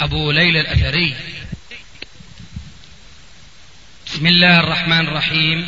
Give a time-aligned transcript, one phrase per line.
[0.00, 1.14] أبو ليلى الأثري.
[4.06, 5.66] بسم الله الرحمن الرحيم.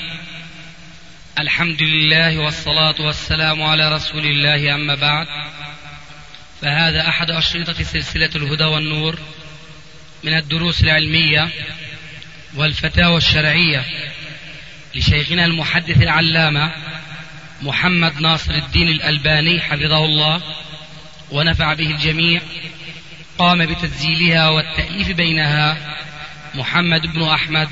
[1.39, 5.27] الحمد لله والصلاة والسلام على رسول الله أما بعد.
[6.63, 9.19] فهذا أحد أشرطة سلسلة الهدى والنور
[10.25, 11.49] من الدروس العلمية
[12.55, 13.85] والفتاوى الشرعية
[14.95, 16.73] لشيخنا المحدث العلامة
[17.63, 20.43] محمد ناصر الدين الألباني حفظه الله
[21.31, 22.41] ونفع به الجميع.
[23.39, 25.97] قام بتسجيلها والتأليف بينها
[26.55, 27.71] محمد بن أحمد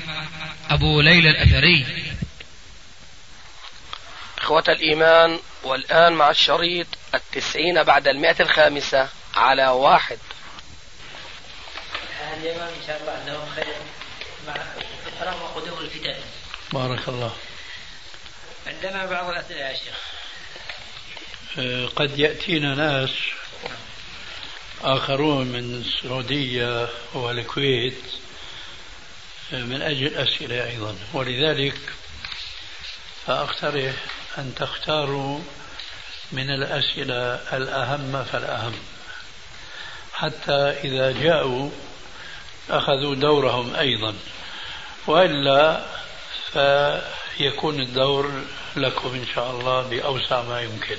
[0.69, 1.85] أبو ليلى الأثري.
[4.37, 10.17] إخوة الإيمان والآن مع الشريط التسعين بعد المئة الخامسة على واحد.
[12.37, 13.75] اليوم إن شاء الله خير
[14.47, 14.55] مع
[15.07, 16.15] الفراغ وقدوم الفتن.
[16.73, 17.35] بارك الله.
[18.67, 19.97] عندنا بعض الأسئلة يا شيخ.
[21.95, 23.09] قد يأتينا ناس
[24.83, 28.03] آخرون من السعودية والكويت
[29.51, 30.95] من أجل أسئلة أيضا.
[31.13, 31.77] ولذلك
[33.25, 33.93] فأقترح
[34.37, 35.39] أن تختاروا
[36.31, 38.73] من الأسئلة الأهم فالأهم.
[40.13, 41.69] حتى إذا جاءوا
[42.69, 44.15] أخذوا دورهم أيضا.
[45.07, 45.85] وإلا
[46.51, 48.31] فيكون الدور
[48.75, 50.97] لكم إن شاء الله بأوسع ما يمكن.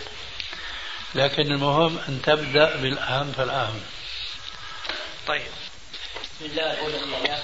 [1.14, 3.80] لكن المهم أن تبدأ بالأهم فالأهم.
[5.26, 5.50] طيب.
[6.22, 7.42] بسم الله الأولى لله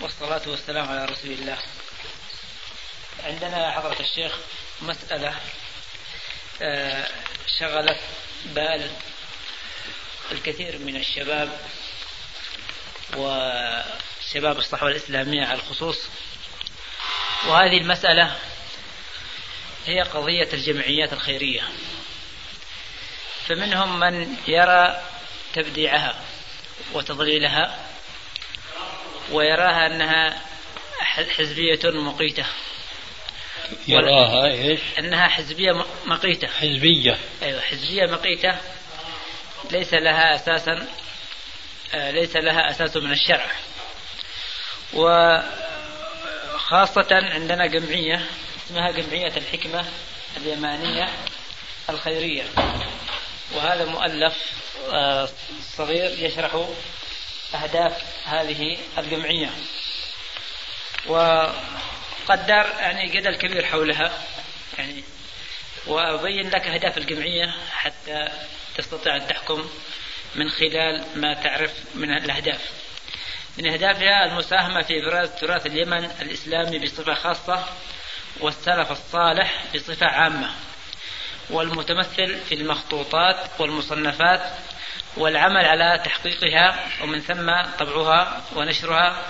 [0.00, 1.58] والصلاة والسلام على رسول الله.
[3.24, 4.32] عندنا حضرة الشيخ
[4.82, 5.34] مسألة
[6.62, 7.06] آه،
[7.58, 8.00] شغلت
[8.44, 8.90] بال
[10.32, 11.60] الكثير من الشباب
[13.16, 15.98] وشباب الصحوة الإسلامية على الخصوص.
[17.46, 18.36] وهذه المسألة
[19.86, 21.68] هي قضية الجمعيات الخيرية.
[23.48, 25.02] فمنهم من يرى
[25.54, 26.14] تبديعها
[26.92, 27.78] وتضليلها
[29.30, 30.40] ويراها أنها
[31.36, 32.44] حزبية مقيتة.
[33.88, 36.48] يراها إيش؟ أنها حزبية مقيتة.
[36.48, 37.18] حزبية.
[37.42, 38.58] أيوة حزبية مقيتة.
[39.70, 40.86] ليس لها أساسا
[41.94, 43.50] آه، ليس لها أساس من الشرع.
[46.54, 48.26] وخاصة عندنا جمعية
[48.66, 49.84] اسمها جمعية الحكمة
[50.36, 51.08] اليمانية
[51.90, 52.44] الخيرية.
[53.56, 54.34] وهذا مؤلف
[54.92, 55.28] آه،
[55.76, 56.66] صغير يشرح
[57.54, 59.50] أهداف هذه الجمعية.
[61.06, 64.12] وقد دار يعني جدل كبير حولها
[64.78, 65.04] يعني
[65.86, 68.28] وأبين لك أهداف الجمعية حتى
[68.76, 69.70] تستطيع أن تحكم
[70.34, 72.60] من خلال ما تعرف من الأهداف.
[73.58, 77.64] من أهدافها المساهمة في إبراز تراث اليمن الإسلامي بصفة خاصة
[78.40, 80.50] والسلف الصالح بصفة عامة.
[81.50, 84.40] والمتمثل في المخطوطات والمصنفات
[85.16, 89.22] والعمل على تحقيقها ومن ثم طبعها ونشرها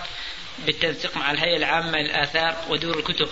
[0.58, 3.28] بالتنسيق مع الهيئة العامة للآثار ودور الكتب.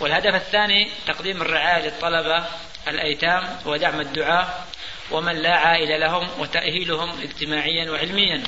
[0.00, 2.46] والهدف الثاني تقديم الرعاية للطلبة
[2.88, 4.66] الأيتام ودعم الدعاء
[5.10, 8.42] ومن لا عائلة لهم وتأهيلهم اجتماعيا وعلميا.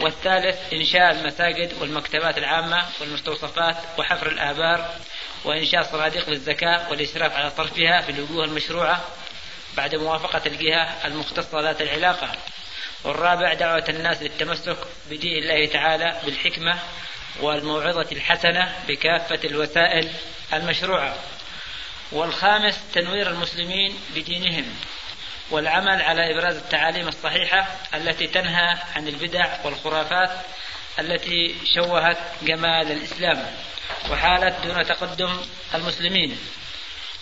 [0.00, 4.94] والثالث إنشاء المساجد والمكتبات العامة والمستوصفات وحفر الآبار
[5.44, 9.04] وإنشاء صناديق للزكاة والإشراف على صرفها في الوجوه المشروعة
[9.76, 12.32] بعد موافقة الجهة المختصة ذات العلاقة.
[13.04, 14.76] والرابع دعوة الناس للتمسك
[15.10, 16.78] بدين الله تعالى بالحكمة
[17.40, 20.10] والموعظة الحسنة بكافة الوسائل
[20.52, 21.16] المشروعة.
[22.12, 24.64] والخامس تنوير المسلمين بدينهم
[25.50, 30.30] والعمل على إبراز التعاليم الصحيحة التي تنهى عن البدع والخرافات
[30.98, 33.46] التي شوهت جمال الإسلام
[34.10, 35.40] وحالت دون تقدم
[35.74, 36.38] المسلمين.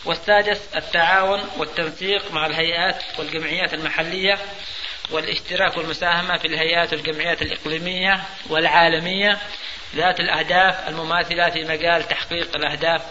[0.04, 4.38] والسادس التعاون والتنسيق مع الهيئات والجمعيات المحلية
[5.10, 9.38] والاشتراك والمساهمة في الهيئات والجمعيات الإقليمية والعالمية
[9.96, 13.02] ذات الأهداف المماثلة في مجال تحقيق الأهداف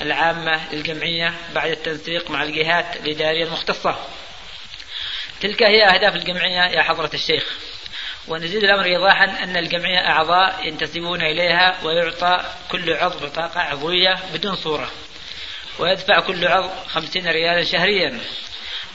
[0.00, 4.06] العامة للجمعية بعد التنسيق مع الجهات الإدارية المختصة.
[5.40, 7.58] تلك هي أهداف الجمعية يا حضرة الشيخ.
[8.28, 14.90] ونزيد الأمر إيضاحا أن الجمعية أعضاء ينتسبون إليها ويعطى كل عضو بطاقة عضوية بدون صورة
[15.78, 18.20] ويدفع كل عضو خمسين ريالا شهريا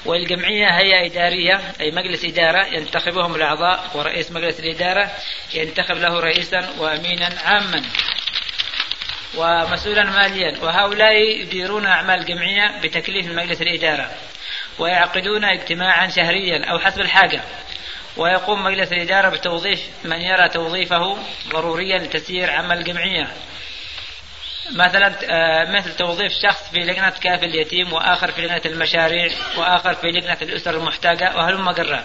[0.06, 5.12] والجمعية هي إدارية أي مجلس إدارة ينتخبهم الأعضاء ورئيس مجلس الإدارة
[5.54, 7.84] ينتخب له رئيسا وأمينا عاما
[9.38, 10.60] ومسؤولا ماليا.
[10.62, 14.12] وهؤلاء يديرون أعمال الجمعية بتكليف مجلس الإدارة
[14.80, 17.42] ويعقدون اجتماعا شهريا أو حسب الحاجة.
[18.18, 21.18] ويقوم مجلس الإدارة بتوظيف من يرى توظيفه
[21.50, 23.28] ضروريا لتسيير عمل الجمعية
[24.72, 30.08] مثلا آه، مثل توظيف شخص في لجنة كافل اليتيم وآخر في لجنة المشاريع وآخر في
[30.08, 32.04] لجنة الأسر المحتاجة وهلم جرا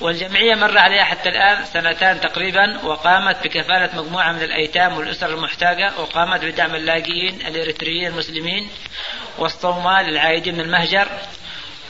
[0.00, 6.44] والجمعية مر عليها حتى الآن سنتان تقريبا وقامت بكفالة مجموعة من الأيتام والأسر المحتاجة وقامت
[6.44, 8.68] بدعم اللاجئين الإريتريين المسلمين
[9.38, 11.08] والصومال العائدين من المهجر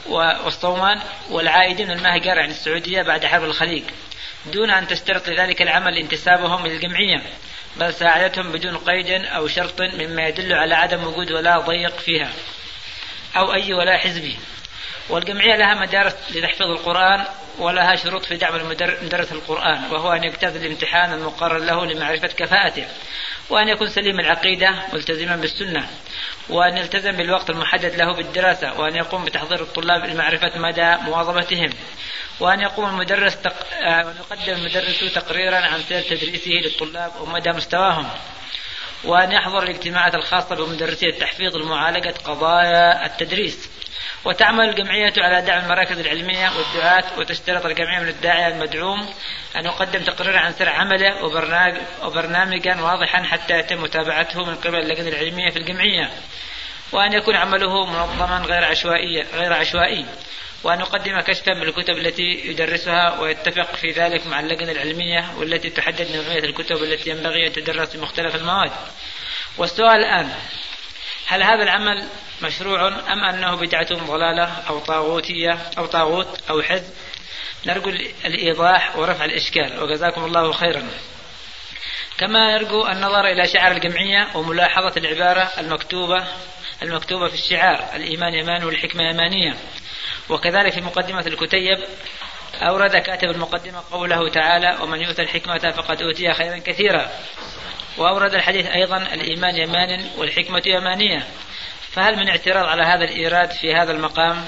[0.09, 3.83] والصومان والعائدين المهجر عن السعودية بعد حرب الخليج.
[4.45, 7.21] دون أن تشترط لذلك العمل انتسابهم للجمعية
[7.75, 12.31] بل ساعدتهم بدون قيد أو شرط مما يدل على عدم وجود ولا ضيق فيها
[13.37, 14.37] أو أي ولا حزبي
[15.09, 17.25] والجمعية لها مدارس لتحفيظ القرآن
[17.57, 18.69] ولها شروط في دعم
[19.01, 22.87] مدرس القرآن وهو أن يجتاز الامتحان المقرر له لمعرفة كفاءته
[23.49, 25.89] وأن يكون سليم العقيدة ملتزما بالسنة.
[26.49, 31.69] وأن يلتزم بالوقت المحدد له بالدراسة وأن يقوم بتحضير الطلاب لمعرفة مدى مواظبتهم
[32.39, 33.53] وأن يقوم المدرس تق...
[33.81, 38.09] آه، وأن يقدم المدرس تقريرا عن سير تدريسه للطلاب ومدى مستواهم
[39.03, 43.69] وأن يحضر الاجتماعات الخاصة بمدرسي التحفيظ لمعالجة قضايا التدريس.
[44.25, 49.09] وتعمل الجمعية على دعم المراكز العلمية والدعاة وتشترط الجمعية من الداعية المدعوم
[49.55, 51.23] أن يقدم تقريرا عن سير عمله
[52.03, 56.11] وبرنامجا واضحا حتى يتم متابعته من قبل اللجنة العلمية في الجمعية.
[56.91, 60.05] وأن يكون عمله منظما غير عشوائي غير عشوائي.
[60.63, 66.43] وأن يقدم كشفا بالكتب التي يدرسها ويتفق في ذلك مع اللجنة العلمية والتي تحدد نوعية
[66.43, 68.71] الكتب التي ينبغي أن تدرس في مختلف المواد.
[69.57, 70.29] والسؤال الآن
[71.27, 72.07] هل هذا العمل
[72.41, 76.93] مشروع أم أنه بدعة ضلالة أو طاغوتية أو طاغوت أو حزب؟
[77.65, 77.89] نرجو
[78.25, 80.87] الإيضاح ورفع الإشكال وجزاكم الله خيرا.
[82.17, 86.27] كما نرجو النظر إلى شعار الجمعية وملاحظة العبارة المكتوبة
[86.83, 89.55] المكتوبة في الشعار الإيمان يمان والحكمة يمانية.
[90.29, 91.83] وكذلك في مقدمة الكتيب
[92.61, 97.09] أورد كاتب المقدمة قوله تعالى ومن يؤتى الحكمة فقد أوتي خيرا كثيرا.
[97.97, 101.27] وأورد الحديث أيضا الإيمان يمان والحكمة يمانية.
[101.91, 104.45] فهل من اعتراض على هذا الإيراد في هذا المقام؟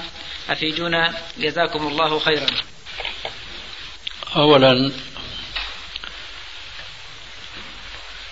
[0.50, 1.14] أفيدونا.
[1.38, 2.46] جزاكم الله خيرا.
[4.36, 4.92] أولا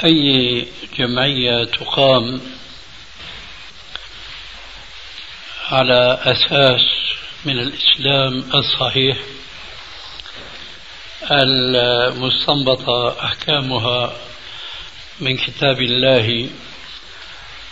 [0.05, 0.67] أي
[0.99, 2.40] جمعية تقام
[5.70, 6.81] على أساس
[7.44, 9.17] من الإسلام الصحيح؟
[11.32, 14.12] المستنبطة أحكامها
[15.20, 16.49] من كتاب الله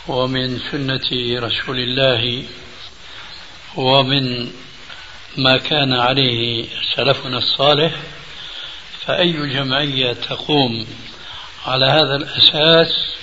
[0.09, 2.45] ومن سنة رسول الله
[3.77, 4.53] ومن
[5.37, 6.67] ما كان عليه
[6.97, 7.93] سلفنا الصالح
[9.07, 10.87] فأي جمعية تقوم
[11.67, 13.15] على هذا الأساس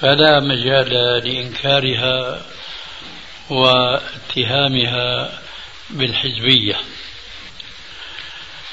[0.00, 0.90] فلا مجال
[1.24, 2.42] لإنكارها
[3.50, 5.38] واتهامها
[5.90, 6.76] بالحزبية.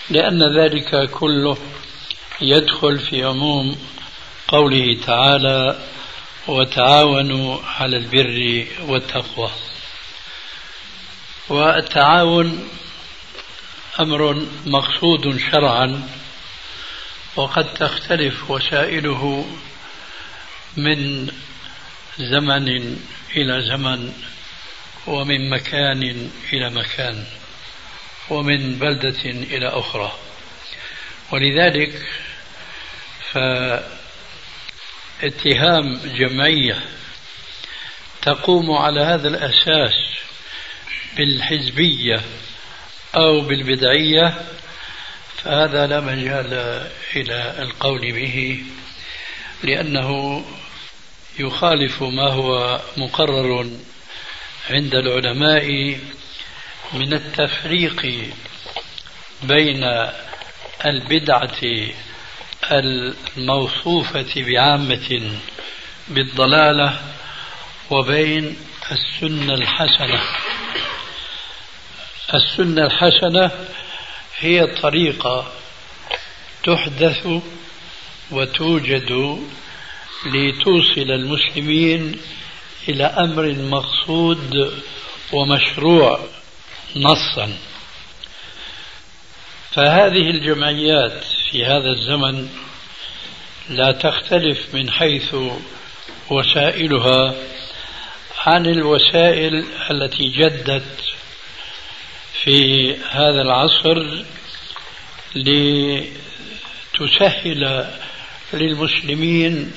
[0.09, 1.57] لأن ذلك كله
[2.41, 3.77] يدخل في عموم
[4.47, 5.79] قوله تعالى
[6.47, 9.51] وتعاونوا على البر والتقوى
[11.49, 12.69] والتعاون
[13.99, 16.09] أمر مقصود شرعا
[17.35, 19.45] وقد تختلف وسائله
[20.77, 21.27] من
[22.17, 22.97] زمن
[23.35, 24.13] إلى زمن
[25.07, 27.25] ومن مكان إلى مكان.
[28.29, 30.11] ومن بلدة إلى أخرى.
[31.31, 32.01] ولذلك
[33.31, 33.37] ف
[35.23, 36.83] اتهام جمعية
[38.21, 39.93] تقوم على هذا الأساس
[41.17, 42.21] بالحزبية
[43.15, 44.41] أو بالبدعية
[45.43, 46.53] فهذا لا مجال
[47.15, 48.63] إلى القول به
[49.63, 50.41] لأنه
[51.39, 53.69] يخالف ما هو مقرر
[54.69, 55.97] عند العلماء
[56.93, 58.05] من التفريق
[59.43, 59.83] بين
[60.85, 61.61] البدعة
[62.71, 65.31] الموصوفة بعامة
[66.07, 66.99] بالضلالة
[67.89, 68.57] وبين
[68.91, 70.21] السنة الحسنة.
[72.33, 73.51] السنة الحسنة
[74.39, 75.51] هي طريقة
[76.63, 77.27] تحدث
[78.31, 79.39] وتوجد
[80.25, 82.19] لتوصل المسلمين
[82.89, 84.73] إلى أمر مقصود
[85.33, 86.34] ومشروع.
[86.95, 87.57] نصا.
[89.71, 92.49] فهذه الجمعيات في هذا الزمن
[93.69, 95.35] لا تختلف من حيث
[96.29, 97.35] وسائلها
[98.45, 101.01] عن الوسائل التي جدت
[102.43, 104.23] في هذا العصر
[106.95, 107.87] لتسهل
[108.53, 109.71] للمسلمين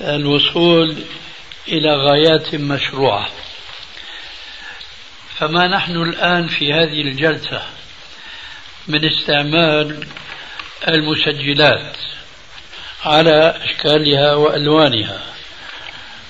[0.00, 0.96] الوصول
[1.68, 3.28] إلى غايات مشروعة.
[5.38, 7.62] فما نحن الآن في هذه الجلسة
[8.88, 10.06] من استعمال
[10.88, 11.96] المسجلات
[13.04, 15.20] على أشكالها وألوانها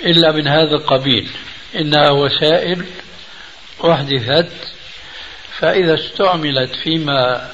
[0.01, 1.31] إلا من هذا القبيل.
[1.77, 2.87] إنها وسائل
[3.85, 4.53] أحدثت
[5.59, 7.51] فإذا استعملت فيما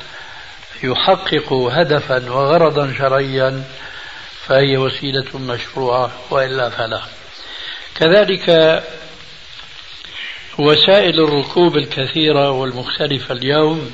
[0.82, 3.64] يحقق هدفا وغرضا شرعيا
[4.46, 7.02] فهي وسيلة مشروعة وإلا فلا.
[7.94, 8.50] كذلك
[10.60, 13.92] وسائل الركوب الكثيرة والمختلفة اليوم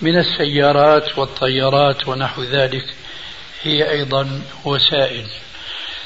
[0.00, 2.84] من السيارات والطيارات ونحو ذلك
[3.62, 5.26] هي أيضا وسائل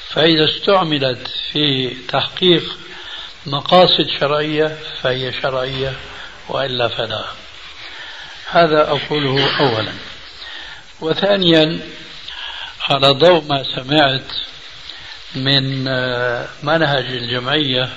[0.08, 2.62] فإذا استعملت في تحقيق
[3.46, 5.92] مقاصد شرعية فهي شرعية
[6.48, 7.24] وإلا فلا.
[8.50, 9.92] هذا أقوله أولا.
[11.00, 11.80] وثانيا
[12.88, 14.32] على ضوء ما سمعت
[15.34, 15.84] من
[16.62, 17.88] منهج الجمعية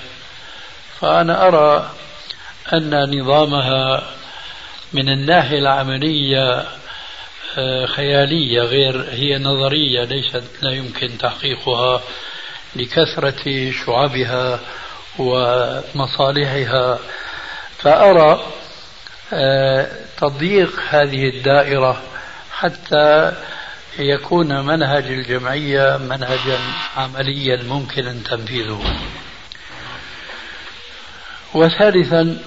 [1.02, 1.90] فأنا أرى
[2.72, 4.02] أن نظامها
[4.92, 6.64] من الناحية العملية
[7.58, 12.02] آه، خيالية غير هي نظرية ليست لا يمكن تحقيقها
[12.76, 14.60] لكثرة شعبها
[15.18, 16.98] ومصالحها.
[17.78, 18.46] فأرى
[19.32, 19.88] آه،
[20.20, 22.02] تضييق هذه الدائرة
[22.52, 23.32] حتى
[23.98, 26.58] يكون منهج الجمعية منهجا
[26.96, 28.80] عمليا ممكنا تنفيذه.
[31.54, 32.38] وثالثا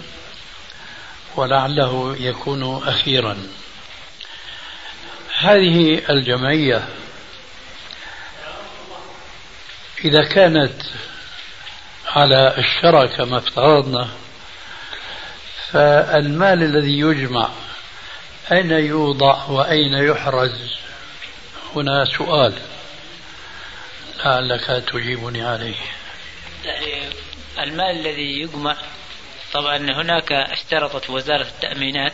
[1.36, 3.38] ولعله يكون أخيرا.
[5.40, 6.88] هذه الجمعية
[10.06, 10.82] إذا كانت
[12.08, 14.10] على الشرع كما افترضنا
[15.72, 17.50] فالمال الذي يجمع
[18.52, 20.76] أين يوضع وأين يحرز؟
[21.76, 22.54] هنا سؤال.
[24.26, 25.76] لعلك تجيبني عليه.
[27.60, 28.76] المال الذي يجمع
[29.56, 32.14] طبعا هناك اشترطت وزارة التأمينات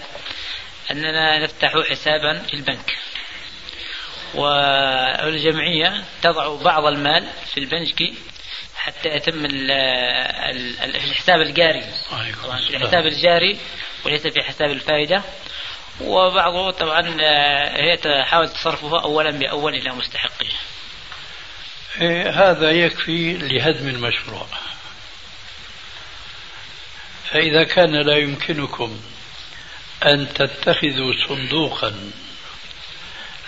[0.92, 2.98] أننا نفتح حسابا في البنك.
[4.34, 8.14] والجمعية تضع بعض المال في البنك
[8.76, 9.46] حتى يتم
[10.84, 11.86] الحساب الجاري.
[12.44, 13.58] طبعا الحساب الجاري
[14.06, 15.22] وليس في حساب الفائدة.
[16.02, 17.18] وبعضه طبعا
[17.76, 20.48] هي تحاول تصرفه أولا بأول إلى مستحقه
[22.02, 24.48] إيه، هذا يكفي لهدم المشروع.
[27.32, 29.02] فإذا كان لا يمكنكم
[30.06, 32.12] أن تتخذوا صندوقا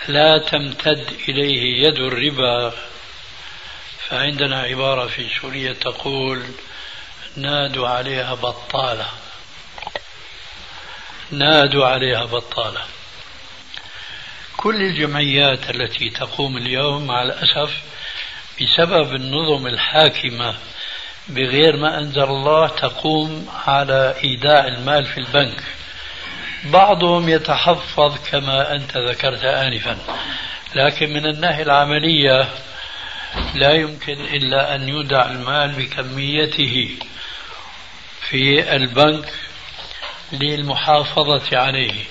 [0.08, 2.72] لا تمتد إليه يد الربا
[4.08, 6.42] فعندنا عبارة في سوريا تقول
[7.36, 9.08] نادوا عليها بطالة.
[11.30, 12.84] نادوا عليها بطالة.
[14.56, 17.70] كل الجمعيات التي تقوم اليوم مع الأسف
[18.60, 20.54] بسبب النظم الحاكمة
[21.28, 25.62] بغير ما أنزل الله تقوم على إيداع المال في البنك.
[26.64, 29.98] بعضهم يتحفظ كما أنت ذكرت آنفا.
[30.74, 32.48] لكن من الناحية العملية
[33.54, 36.96] لا يمكن إلا أن يودع المال بكميته
[38.28, 39.32] في البنك
[40.32, 42.04] للمحافظة عليه.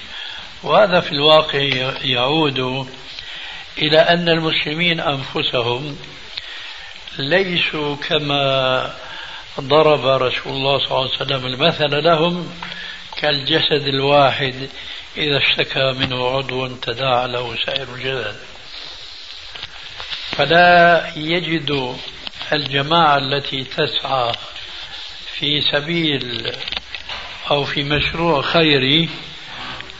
[0.63, 1.59] وهذا في الواقع
[2.03, 2.87] يعود
[3.77, 5.97] إلى أن المسلمين أنفسهم
[7.19, 8.93] ليسوا كما
[9.59, 12.53] ضرب رسول الله صلى الله عليه وسلم المثل لهم
[13.17, 14.69] كالجسد الواحد
[15.17, 18.35] إذا اشتكى منه عضو تداعى له سائر الجسد.
[20.31, 21.95] فلا يجد
[22.53, 24.31] الجماعة التي تسعى
[25.33, 26.51] في سبيل
[27.51, 29.09] أو في مشروع خيري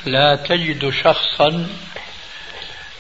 [0.06, 1.68] لا تجد شخصا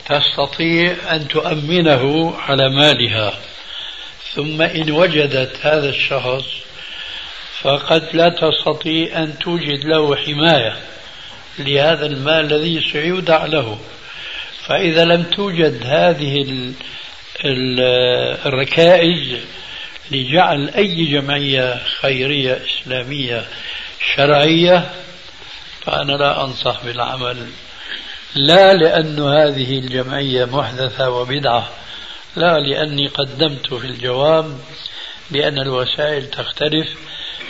[0.05, 3.34] تستطيع أن تؤمنه على مالها.
[4.36, 6.46] ثم إن وجدت هذا الشخص
[7.62, 10.78] فقد لا تستطيع أن توجد له حماية
[11.60, 13.80] لهذا المال الذي سيودع له.
[14.68, 16.46] فإذا لم توجد هذه
[18.46, 19.38] الركائز
[20.12, 23.46] لجعل أي جمعية خيرية إسلامية
[24.16, 24.90] شرعية
[25.86, 27.48] فأنا لا أنصح بالعمل.
[28.36, 31.70] لا لأن هذه الجمعية محدثة وبدعة.
[32.36, 34.60] لا لأني قدمت في الجواب
[35.32, 36.88] بأن الوسائل تختلف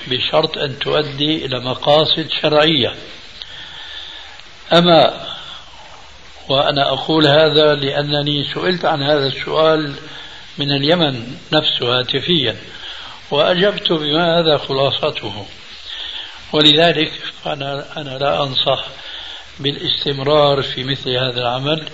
[0.07, 2.95] بشرط أن تؤدي إلى مقاصد شرعية.
[4.73, 5.27] أما
[6.49, 9.95] وأنا أقول هذا لأنني سئلت عن هذا السؤال
[10.57, 12.55] من اليمن نفسه هاتفيا
[13.31, 15.45] وأجبت بما هذا خلاصته.
[16.53, 17.11] ولذلك
[17.45, 18.85] أنا لا أنصح
[19.59, 21.89] بالإستمرار في مثل هذا العمل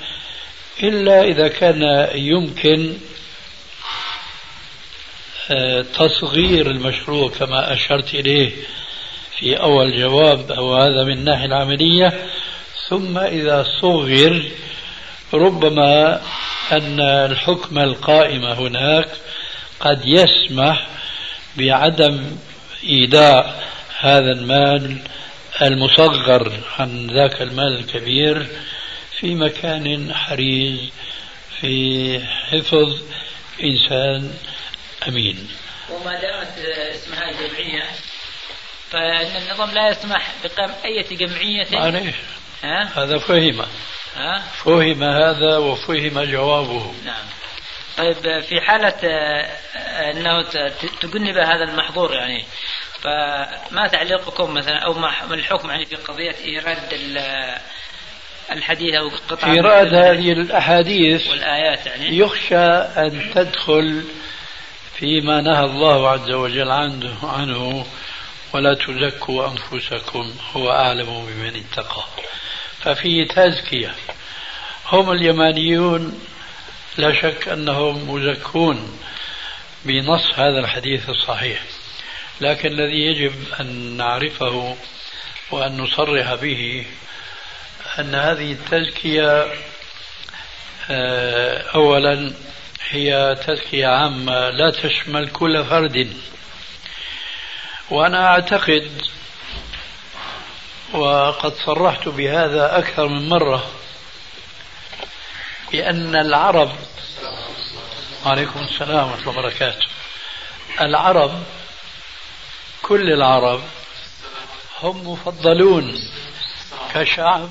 [0.84, 2.94] إلا إذا كان يمكن
[5.52, 8.52] آه، تصغير المشروع كما أشرت إليه
[9.38, 12.26] في أول جواب أو هذا من الناحية العملية.
[12.90, 14.44] ثم إذا صغر
[15.34, 16.22] ربما
[16.72, 19.10] أن الحكم القائم هناك
[19.80, 20.88] قد يسمح
[21.58, 22.38] بعدم
[22.84, 23.56] إيداع
[24.00, 24.98] هذا المال
[25.62, 28.48] المصغر عن ذاك المال الكبير.
[29.20, 30.90] في مكان حريز
[31.62, 32.20] في
[32.52, 33.02] حفظ
[33.64, 34.34] إنسان
[35.08, 35.50] أمين.
[35.90, 36.58] وما دامت
[36.96, 37.84] إسمها جمعية
[38.92, 41.68] فإن النظام لا يسمح بقيام أي جمعية.
[41.72, 42.16] معليش
[42.96, 43.66] هذا فهم.
[44.16, 46.94] ها؟ فهم هذا وفهم جوابه.
[47.06, 47.26] نعم.
[47.98, 50.42] طيب في حالة آه، أنه
[51.02, 52.46] تجنب هذا المحظور يعني
[53.02, 56.94] فما تعليقكم مثلا أو ما الحكم يعني في قضية إيراد
[58.52, 62.18] الحديث أو قطع إيراد هذه الأحاديث والآيات يعني.
[62.18, 64.04] يخشى أن تدخل
[64.96, 67.86] فيما نهى الله عز وجل عنه, عنه
[68.54, 72.04] ولا تزكوا أنفسكم هو أعلم بمن اتقى.
[72.80, 73.96] ففيه تزكية.
[74.92, 76.22] هم اليمانيون
[76.98, 79.00] لا شك أنهم مزكون
[79.86, 81.62] بنص هذا الحديث الصحيح.
[82.42, 84.76] لكن الذي يجب أن نعرفه
[85.52, 86.86] وأن نصرح به
[88.00, 89.54] أن هذه التزكية
[90.90, 92.34] آه، أولا
[92.90, 96.14] هي تزكية عامة لا تشمل كل فرد.
[97.90, 98.92] وأنا أعتقد
[100.94, 103.72] وقد صرحت بهذا أكثر من مرة
[105.72, 106.72] بأن العرب
[108.26, 109.88] عليكم السلام ورحمة الله وبركاته.
[110.82, 111.44] العرب
[112.82, 113.62] كل العرب
[114.82, 116.02] هم مفضلون.
[116.94, 117.50] كشعب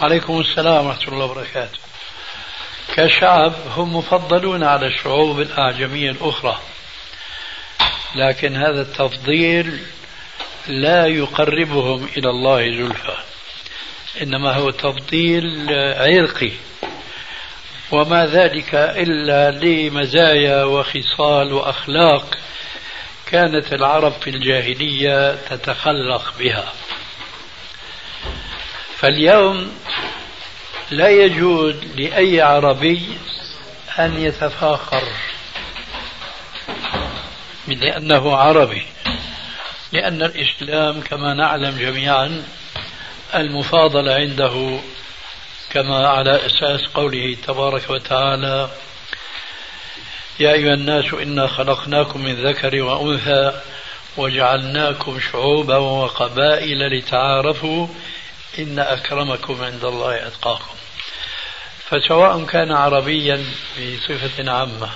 [0.00, 1.78] عليكم السلام ورحمة الله وبركاته.
[2.94, 6.58] كشعب هم مفضلون على الشعوب الأعجمية الأخرى.
[8.14, 9.80] لكن هذا التفضيل
[10.66, 13.16] لا يقربهم إلى الله زلفى.
[14.22, 15.66] إنما هو تفضيل
[15.98, 16.52] عرقي.
[17.90, 22.38] وما ذلك إلا لمزايا وخصال وأخلاق
[23.26, 26.72] كانت العرب في الجاهلية تتخلق بها.
[29.00, 29.72] فاليوم
[30.90, 33.02] لا يجوز لأي عربي
[33.98, 35.02] أن يتفاخر
[37.68, 38.86] لأنه عربي
[39.92, 42.42] لأن الإسلام كما نعلم جميعا
[43.34, 44.78] المفاضلة عنده
[45.70, 48.70] كما على أساس قوله تبارك وتعالى
[50.40, 53.60] يا أيها الناس إنا خلقناكم من ذكر وأنثى
[54.16, 57.86] وجعلناكم شعوبا وقبائل لتعارفوا
[58.58, 60.74] إن أكرمكم عند الله أتقاكم.
[61.90, 63.44] فسواء كان عربيا
[63.76, 64.90] بصفة عامة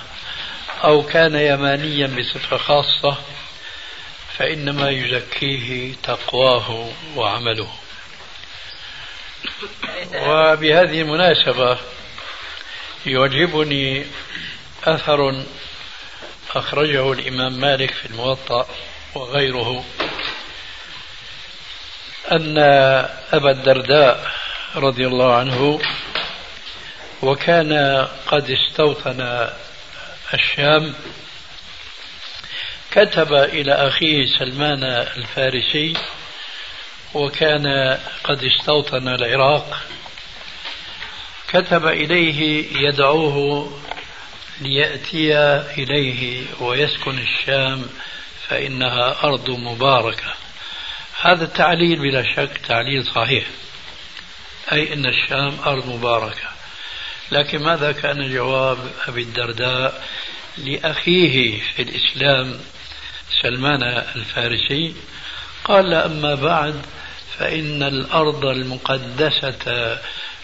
[0.83, 3.17] أو كان يمانيا بصفة خاصة
[4.37, 7.69] فإنما يزكيه تقواه وعمله.
[10.15, 11.77] وبهذه المناسبة
[13.05, 14.05] يعجبني
[14.83, 15.43] أثر
[16.55, 18.67] أخرجه الإمام مالك في الموطأ
[19.15, 19.85] وغيره.
[22.31, 22.57] أن
[23.33, 24.31] أبا الدرداء
[24.75, 25.79] رضي الله عنه
[27.21, 27.73] وكان
[28.27, 29.49] قد استوطن
[30.33, 30.93] الشام
[32.91, 35.93] كتب إلى أخيه سلمان الفارسي
[37.13, 39.77] وكان قد استوطن العراق
[41.47, 43.69] كتب إليه يدعوه
[44.61, 45.37] ليأتي
[45.77, 47.89] إليه ويسكن الشام
[48.47, 50.33] فإنها أرض مباركة.
[51.23, 53.43] هذا التعليل بلا شك تعليل صحيح.
[54.71, 56.47] أي أن الشام أرض مباركة.
[57.31, 60.03] لكن ماذا كان جواب أبي الدرداء
[60.57, 62.59] لأخيه في الإسلام
[63.41, 63.83] سلمان
[64.15, 64.95] الفارسي؟
[65.63, 66.81] قال أما بعد
[67.37, 69.99] فإن الأرض المقدسة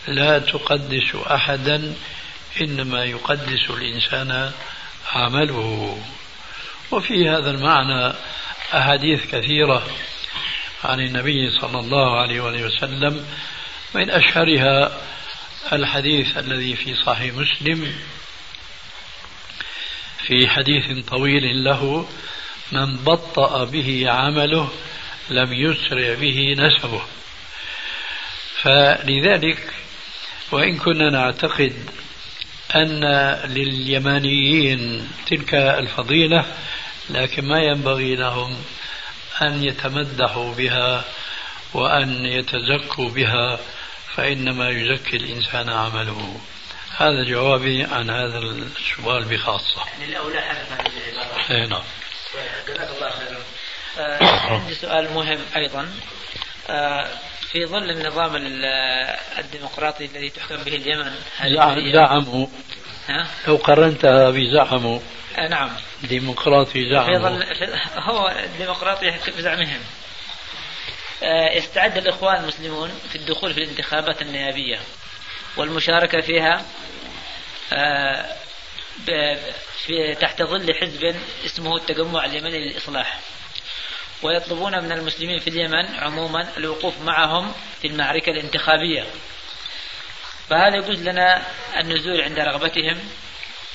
[0.08, 1.94] لا تقدس أحدا
[2.62, 4.52] إنما يقدس الإنسان
[5.12, 5.98] عمله.
[6.92, 8.14] وفي هذا المعنى
[8.74, 9.84] أحاديث كثيرة
[10.84, 13.26] عن النبي صلى الله عليه وسلم
[13.96, 15.02] من أشهرها
[15.74, 17.94] الحديث الذي في صحيح مسلم
[20.28, 22.10] في حديث طويل له
[22.72, 24.70] من بطأ به عمله
[25.30, 27.02] لم يسرع به نسبه.
[28.62, 29.74] فلذلك
[30.52, 31.74] وإن كنا نعتقد
[32.76, 33.04] أن
[33.46, 36.46] لليمانيين تلك الفضيلة
[37.10, 38.58] لكن ما ينبغي لهم
[39.42, 41.04] أن يتمدحوا بها
[41.74, 43.60] وأن يتزكوا بها
[44.16, 46.42] فإنما يزكي الإنسان عمله.
[46.98, 49.86] هذا جوابي عن هذا السؤال بخاصة.
[49.86, 51.52] يعني الأولى حذف هذه العبارة.
[51.52, 51.84] أي نعم.
[52.68, 53.44] جزاك الله خيرا.
[54.00, 54.24] آه
[54.54, 55.90] عندي سؤال مهم أيضا.
[56.70, 57.08] آه
[57.52, 58.36] في ظل النظام
[59.40, 61.12] الديمقراطي الذي تحكم به اليمن
[61.94, 62.48] زعموا.
[63.48, 65.00] لو قارنتها بزعموا.
[65.38, 65.70] آه نعم.
[66.04, 67.20] ديمقراطي زعموا.
[67.20, 67.46] في ظل
[67.98, 69.80] هو الديمقراطي بزعمهم.
[71.24, 74.80] آه استعد الإخوان المسلمون في الدخول في الانتخابات النيابية
[75.58, 76.66] والمشاركة فيها
[77.74, 78.26] آه
[79.86, 83.20] في تحت ظل حزب اسمه التجمع اليمني للإصلاح.
[84.24, 89.06] ويطلبون من المسلمين في اليمن عموما الوقوف معهم في المعركة الانتخابية.
[90.50, 91.44] فهذا يجوز لنا
[91.80, 92.98] النزول عند رغبتهم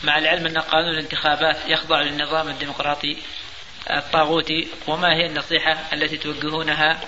[0.04, 3.16] مع العلم أن قانون الانتخابات يخضع للنظام الديمقراطي
[3.90, 7.00] الطاغوتي وما هي النصيحة التي توجهونها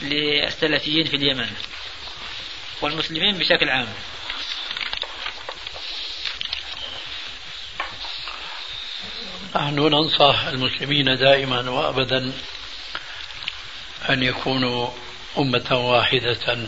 [0.00, 1.50] للسلفيين في اليمن
[2.82, 3.88] والمسلمين بشكل عام؟
[9.56, 12.32] نحن ننصح المسلمين دائما وابدا
[14.10, 14.90] أن يكونوا
[15.38, 16.58] أمة واحدة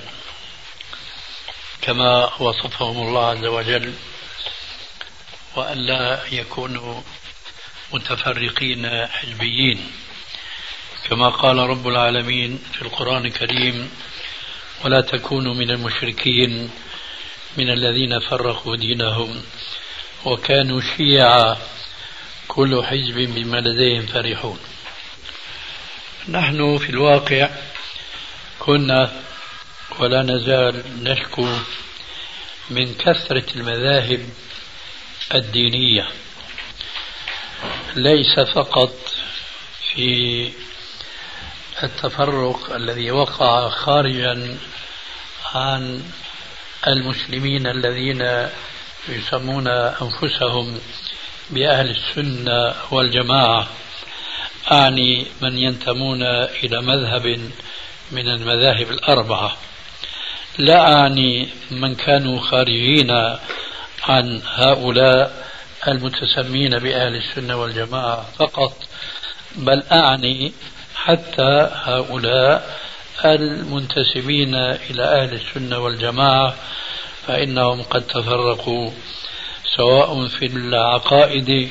[1.82, 3.94] كما وصفهم الله عز وجل
[5.56, 7.00] وأن لا يكونوا
[7.92, 9.90] متفرقين حزبيين.
[11.08, 13.90] كما قال رب العالمين في القرآن الكريم
[14.84, 16.70] ولا تكونوا من المشركين
[17.56, 19.42] من الذين فرقوا دينهم
[20.24, 21.56] وكانوا شيعا
[22.48, 24.58] كل حزب بما لديهم فرحون.
[26.26, 27.48] نحن في الواقع
[28.58, 29.12] كنا
[29.98, 31.48] ولا نزال نشكو
[32.70, 34.28] من كثرة المذاهب
[35.34, 36.08] الدينية.
[37.96, 38.94] ليس فقط
[39.92, 40.52] في
[41.82, 44.58] التفرق الذي وقع خارجا
[45.54, 46.02] عن
[46.86, 48.48] المسلمين الذين
[49.08, 50.80] يسمون أنفسهم
[51.50, 53.68] بأهل السنة والجماعة.
[54.72, 56.22] اعني من ينتمون
[56.64, 57.26] إلى مذهب
[58.12, 59.56] من المذاهب الأربعة.
[60.58, 63.10] لا اعني من كانوا خارجين
[64.02, 65.48] عن هؤلاء
[65.88, 68.72] المتسمين بأهل السنة والجماعة فقط
[69.56, 70.52] بل اعني
[70.94, 72.78] حتى هؤلاء
[73.24, 76.54] المنتسبين إلى أهل السنة والجماعة
[77.26, 78.90] فإنهم قد تفرقوا
[79.76, 81.70] سواء في العقائد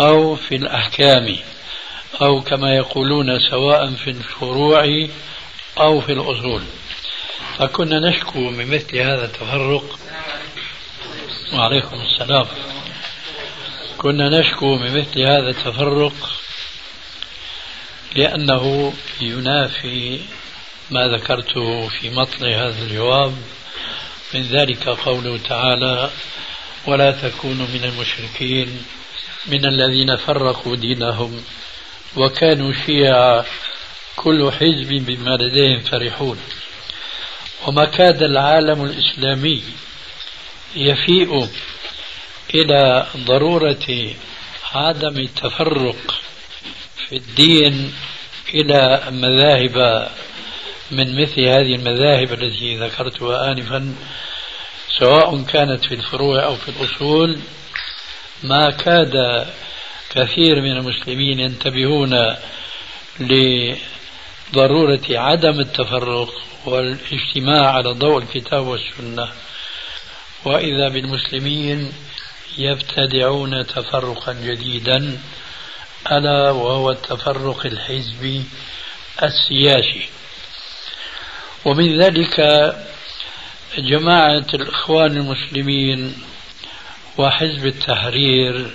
[0.00, 1.36] أو في الأحكام.
[2.22, 5.08] أو كما يقولون سواء في الفروع
[5.78, 6.62] أو في الأصول.
[7.58, 9.98] فكنا نشكو من مثل هذا التفرق.
[11.52, 12.46] وعليكم السلام.
[13.98, 16.32] كنا نشكو من مثل هذا التفرق
[18.16, 20.20] لأنه ينافي
[20.90, 23.34] ما ذكرته في مطلع هذا الجواب.
[24.34, 26.10] من ذلك قوله تعالى
[26.86, 28.82] ولا تكونوا من المشركين
[29.46, 31.44] من الذين فرقوا دينهم
[32.16, 33.44] وكانوا شيعا
[34.16, 36.38] كل حزب بما لديهم فرحون.
[37.66, 39.62] وما كاد العالم الإسلامي
[40.76, 41.48] يفيء
[42.54, 44.14] إلى ضرورة
[44.72, 46.20] عدم التفرق
[47.08, 47.94] في الدين
[48.54, 50.08] إلى مذاهب
[50.90, 53.94] من مثل هذه المذاهب التي ذكرتها آنفا
[54.98, 57.38] سواء كانت في الفروع أو في الأصول.
[58.42, 59.46] ما كاد
[60.10, 62.36] كثير من المسلمين ينتبهون
[63.20, 66.30] لضرورة عدم التفرق
[66.64, 69.28] والاجتماع على ضوء الكتاب والسنة.
[70.44, 71.92] وإذا بالمسلمين
[72.58, 75.18] يبتدعون تفرقا جديدا
[76.12, 78.44] ألا وهو التفرق الحزبي
[79.22, 80.08] السياسي.
[81.64, 82.40] ومن ذلك
[83.78, 86.14] جماعة الإخوان المسلمين
[87.18, 88.70] وحزب التحرير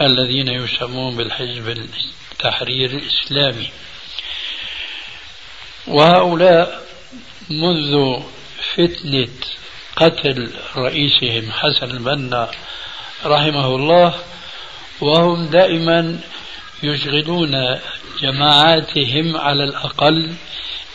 [0.00, 3.68] الذين يسمون بالحزب التحرير الإسلامي.
[5.86, 6.82] وهؤلاء
[7.50, 8.22] منذ
[8.74, 9.28] فتنة
[9.96, 12.50] قتل رئيسهم حسن البنا
[13.24, 14.14] رحمه الله
[15.00, 16.20] وهم دائما
[16.82, 17.78] يشغلون
[18.20, 20.34] جماعاتهم على الأقل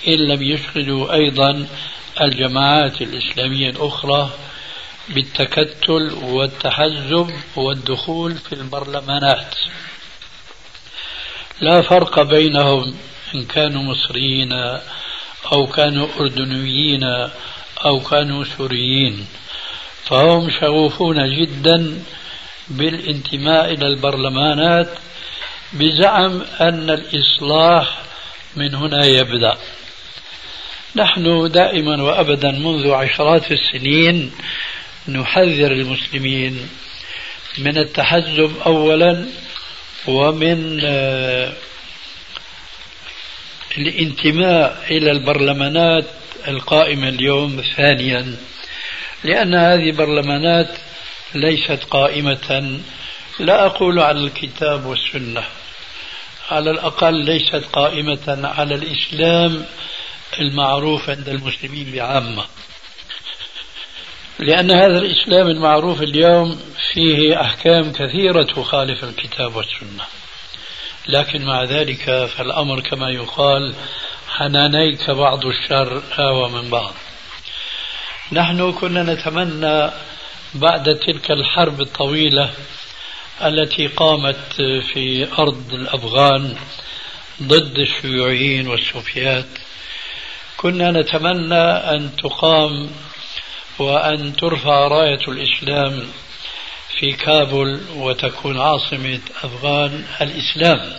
[0.08, 1.68] إن لم يشغلوا أيضا
[2.22, 4.30] الجماعات الإسلامية الأخرى.
[5.10, 9.56] بالتكتل والتحزب والدخول في البرلمانات.
[11.62, 12.96] لا فرق بينهم
[13.36, 14.54] إن كانوا مصريين
[15.52, 17.04] أو كانوا أردنيين
[17.86, 19.28] أو كانوا سوريين.
[20.06, 22.04] فهم شغوفون جدا
[22.68, 24.90] بالانتماء إلى البرلمانات
[25.74, 28.02] بزعم أن الإصلاح
[28.56, 29.58] من هنا يبدأ.
[30.96, 34.32] نحن دائما وأبدا منذ عشرات السنين
[35.08, 36.70] نحذر المسلمين
[37.58, 39.26] من التحزب أولا
[40.08, 41.54] ومن آه،
[43.78, 46.06] الانتماء إلى البرلمانات
[46.48, 48.36] القائمة اليوم ثانيا.
[49.24, 50.78] لأن هذه برلمانات
[51.36, 52.80] ليست قائمة
[53.40, 55.44] لا أقول على الكتاب والسنة
[56.52, 59.66] على الأقل ليست قائمة على الإسلام
[60.40, 62.46] المعروف عند المسلمين بعامة.
[64.40, 66.60] لأن هذا الإسلام المعروف اليوم
[66.94, 70.04] فيه أحكام كثيرة تخالف الكتاب والسنة.
[71.08, 73.74] لكن مع ذلك فالأمر كما يقال
[74.28, 76.94] حنانيك بعض الشر آوى من بعض.
[78.32, 79.92] نحن كنا نتمنى
[80.56, 82.50] بعد تلك الحرب الطويلة
[83.42, 84.54] التي قامت
[84.94, 86.56] في أرض الأفغان
[87.44, 89.46] ضد الشيوعيين والسوفيات
[90.58, 92.90] كنا نتمنى أن تقام
[93.80, 96.04] وأن ترفع راية الإسلام
[97.00, 100.94] في كابول وتكون عاصمة أفغان الإسلام.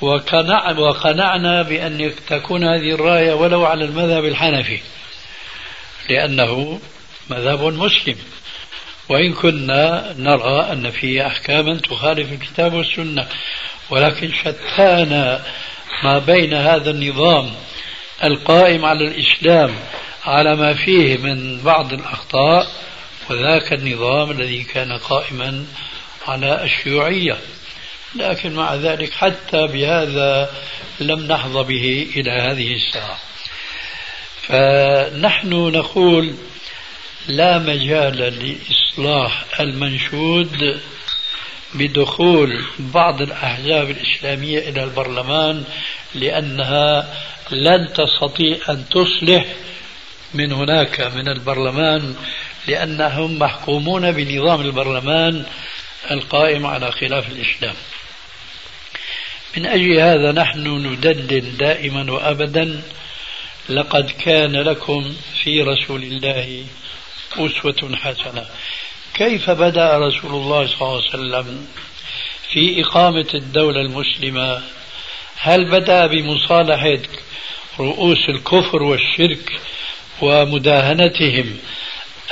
[0.00, 4.80] وقنع وقنعنا بأن تكون هذه الراية ولو على المذهب الحنفي
[6.10, 6.80] لأنه
[7.30, 8.16] مذهب مسلم.
[9.08, 13.26] وإن كنا نرى أن فيه أحكاما تخالف الكتاب والسنة
[13.90, 15.42] ولكن شتان
[16.02, 17.50] ما بين هذا النظام
[18.24, 19.74] القائم على الإسلام
[20.26, 22.66] على ما فيه من بعض الأخطاء
[23.30, 25.66] وذاك النظام الذي كان قائما
[26.26, 27.38] على الشيوعية.
[28.14, 30.50] لكن مع ذلك حتى بهذا
[31.00, 33.18] لم نحظى به إلى هذه الساعة.
[34.42, 36.34] فنحن نقول
[37.28, 40.80] لا مجال لإصلاح المنشود
[41.74, 45.64] بدخول بعض الأحزاب الإسلامية إلى البرلمان
[46.14, 47.14] لأنها
[47.50, 49.46] لن تستطيع أن تصلح
[50.36, 52.14] من هناك من البرلمان
[52.68, 55.46] لأنهم محكومون بنظام البرلمان
[56.10, 57.74] القائم على خلاف الإسلام.
[59.56, 62.82] من أجل هذا نحن ندندن دائما وأبدا
[63.68, 66.64] لقد كان لكم في رسول الله
[67.36, 68.46] أسوة حسنة.
[69.14, 71.66] كيف بدأ رسول الله صلى الله عليه وسلم
[72.52, 74.62] في إقامة الدولة المسلمة؟
[75.36, 76.98] هل بدأ بمصالحة
[77.80, 79.60] رؤوس الكفر والشرك
[80.22, 81.56] ومداهنتهم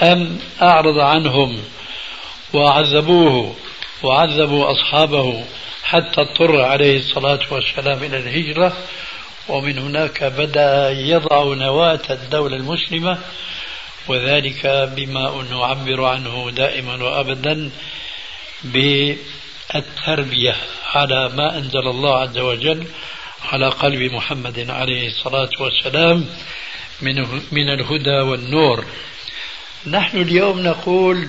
[0.02, 1.62] أم أعرض عنهم
[2.52, 3.56] وعذبوه
[4.02, 5.44] وعذبوا أصحابه
[5.84, 8.76] حتى اضطر عليه الصلاة والسلام إلى الهجرة.
[9.48, 13.18] ومن هناك بدأ يضع نواة الدولة المسلمة
[14.08, 14.66] وذلك
[14.96, 17.70] بما نعبر عنه دائما وأبدا
[18.64, 20.56] بالتربية
[20.94, 22.86] على ما أنزل الله عز وجل
[23.52, 26.26] على قلب محمد عليه الصلاة والسلام.
[27.02, 28.84] من من الهدى والنور.
[29.86, 31.28] نحن اليوم نقول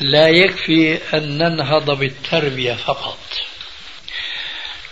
[0.00, 3.18] لا يكفي أن ننهض بالتربية فقط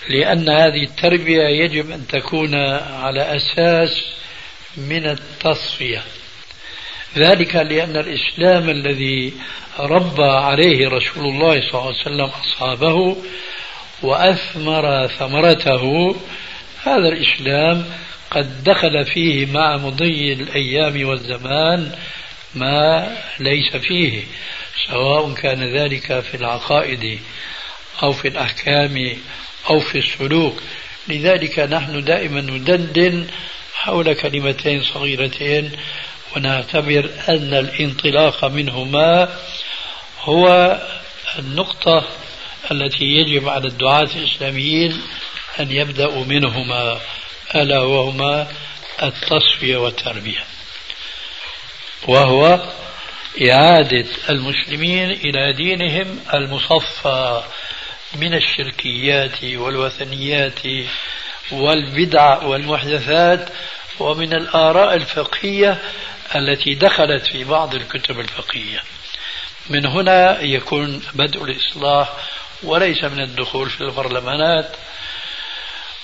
[0.08, 4.02] لأن هذه التربية يجب أن تكون على أساس
[4.76, 6.02] من التصفية.
[7.16, 9.32] ذلك لأن الإسلام الذي
[9.78, 13.16] ربى عليه رسول الله صلى الله عليه وسلم أصحابه
[14.02, 16.16] وأثمر ثمرته
[16.84, 17.84] هذا الإسلام
[18.30, 21.92] قد دخل فيه مع مضي الأيام والزمان
[22.54, 24.24] ما ليس فيه
[24.88, 27.20] سواء كان ذلك في العقائد
[28.02, 29.16] أو في الأحكام
[29.70, 30.62] أو في السلوك.
[31.08, 33.26] لذلك نحن دائما ندندن
[33.74, 35.72] حول كلمتين صغيرتين
[36.36, 39.38] ونعتبر أن الانطلاق منهما
[40.20, 40.76] هو
[41.38, 42.04] النقطة
[42.70, 45.02] التي يجب على الدعاة الإسلاميين
[45.60, 47.00] أن يبدأوا منهما.
[47.54, 48.46] ألا وهما
[49.02, 50.44] التصفية والتربية.
[52.08, 52.60] وهو
[53.50, 57.42] إعادة المسلمين إلى دينهم المصفى
[58.16, 60.60] من الشركيات والوثنيات
[61.52, 63.48] والبدع والمحدثات
[64.00, 65.78] ومن الآراء الفقهية
[66.34, 68.82] التي دخلت في بعض الكتب الفقهية.
[69.70, 72.08] من هنا يكون بدء الإصلاح
[72.62, 74.76] وليس من الدخول في البرلمانات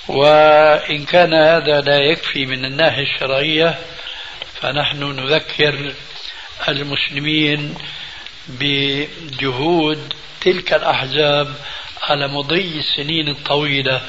[0.08, 3.78] وإن كان هذا لا يكفي من الناحية الشرعية
[4.60, 5.92] فنحن نذكر
[6.68, 7.74] المسلمين
[8.48, 11.54] بجهود تلك الأحزاب
[12.02, 14.00] على مضي السنين الطويلة.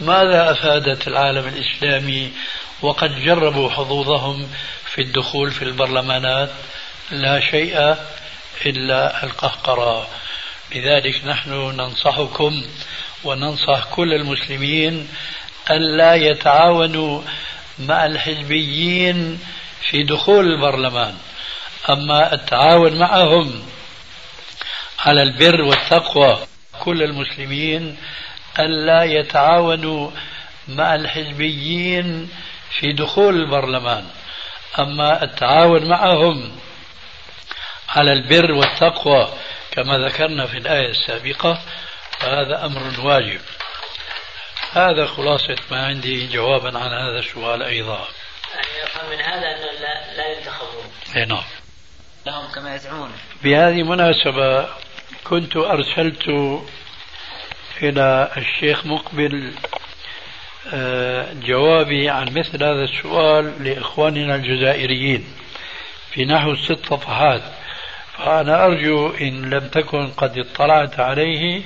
[0.00, 2.32] ماذا أفادت العالم الإسلامي؟
[2.82, 4.48] وقد جربوا حظوظهم
[4.84, 6.50] في الدخول في البرلمانات.
[7.10, 7.96] لا شيء
[8.66, 10.08] إلا القهقرة
[10.74, 12.62] لذلك نحن ننصحكم
[13.26, 15.08] وننصح كل المسلمين
[15.70, 17.22] ألا يتعاونوا
[17.78, 19.40] مع الحزبيين
[19.90, 21.14] في دخول البرلمان.
[21.90, 23.62] أما التعاون معهم
[24.98, 26.38] على البر والتقوى
[26.80, 27.96] كل المسلمين
[28.58, 30.10] ألا يتعاونوا
[30.68, 32.30] مع الحزبيين
[32.80, 34.04] في دخول البرلمان.
[34.78, 36.52] أما التعاون معهم
[37.88, 39.28] على البر والتقوى
[39.70, 41.60] كما ذكرنا في الآية السابقة
[42.20, 43.40] فهذا أمر واجب.
[44.72, 48.08] هذا خلاصة ما عندي جوابا عن هذا السؤال أيضا.
[48.54, 50.92] يعني من هذا أنه لا, لا ينتخبون.
[51.16, 51.44] أي نعم.
[52.26, 53.12] لهم كما يزعمون.
[53.42, 54.68] بهذه المناسبة
[55.24, 56.28] كنت أرسلت
[57.82, 59.52] إلى الشيخ مقبل
[60.74, 65.24] آه، جوابي عن مثل هذا السؤال لإخواننا الجزائريين
[66.10, 67.42] في نحو ست صفحات.
[68.18, 71.62] فأنا أرجو إن لم تكن قد اطلعت عليه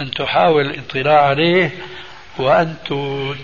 [0.00, 1.70] أن تحاول الاطلاع عليه
[2.38, 2.76] وأن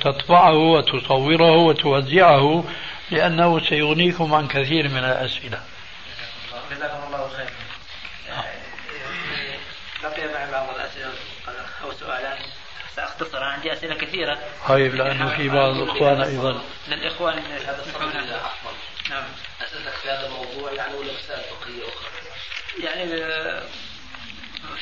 [0.00, 2.64] تطبعه وتصوره وتوزعه
[3.10, 5.62] لأنه سيغنيكم عن كثير من الأسئلة.
[6.70, 7.50] جزاكم الله خير.
[10.02, 11.12] بقي معي بعض الأسئلة.
[11.84, 12.38] أو سؤالان
[12.96, 13.44] سأختصر.
[13.44, 14.38] عندي أسئلة كثيرة.
[14.68, 16.60] طيب لأنه في بعض الإخوان أيضا.
[16.88, 17.42] للإخوان
[19.10, 19.24] نعم.
[19.60, 22.08] أسألك في هذا الموضوع يعني ولا مسائل فقهية أخرى؟
[22.84, 23.06] يعني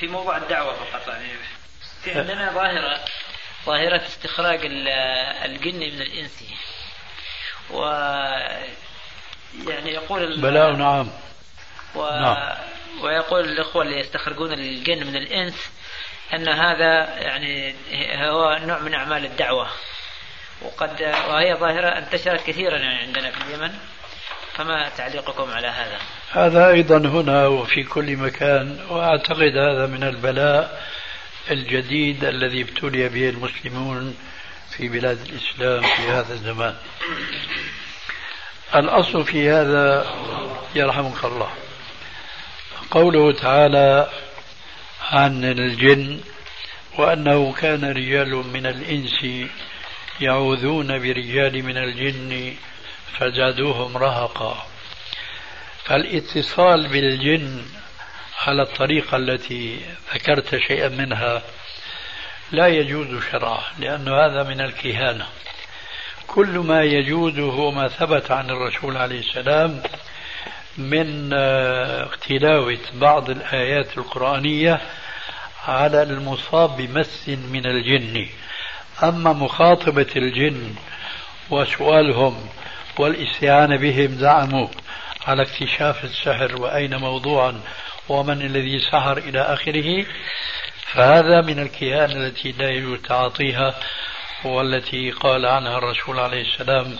[0.00, 1.08] في موضوع الدعوة فقط.
[1.08, 1.28] يعني
[2.06, 3.00] في عندنا ظاهرة
[3.66, 4.60] ظاهرة استخراج
[5.44, 6.44] الجن من الإنس
[7.70, 7.82] و
[9.68, 11.10] يعني يقول بلاء نعم
[11.94, 12.10] و...
[12.10, 12.56] نعم.
[13.02, 15.70] ويقول الإخوة اللي يستخرجون الجن من الإنس
[16.34, 17.74] أن هذا يعني
[18.14, 19.68] هو نوع من أعمال الدعوة
[20.62, 23.74] وقد وهي ظاهرة انتشرت كثيرا يعني عندنا في اليمن
[24.54, 25.98] فما تعليقكم على هذا؟
[26.32, 30.82] هذا أيضا هنا وفي كل مكان وأعتقد هذا من البلاء
[31.50, 34.16] الجديد الذي ابتلي به المسلمون
[34.70, 36.76] في بلاد الإسلام في هذا الزمان.
[38.74, 40.06] الأصل في هذا
[40.74, 41.50] يرحمك الله.
[42.90, 44.10] قوله تعالى
[45.10, 46.20] عن الجن
[46.98, 49.48] وأنه كان رجال من الإنس
[50.20, 52.54] يعوذون برجال من الجن
[53.18, 54.66] فزادوهم رهقا.
[55.84, 57.62] فالاتصال بالجن
[58.44, 59.80] على الطريقة التي
[60.14, 61.42] ذكرت شيئا منها
[62.52, 65.26] لا يجوز شرعا لأن هذا من الكهانة.
[66.26, 69.82] كل ما يجوز هو ما ثبت عن الرسول عليه السلام
[70.78, 74.80] من آه، تلاوة بعض الآيات القرآنية
[75.66, 78.26] على المصاب بمس من الجن.
[79.02, 80.74] أما مخاطبة الجن
[81.50, 82.48] وسؤالهم
[82.98, 84.68] والاستعانة بهم زعموا
[85.26, 87.60] على اكتشاف السحر وأين موضوعا
[88.08, 90.06] ومن الذي سحر إلى آخره
[90.92, 93.74] فهذا من الكهانة التي لا يجوز تعاطيها
[94.44, 96.96] والتي قال عنها الرسول عليه السلام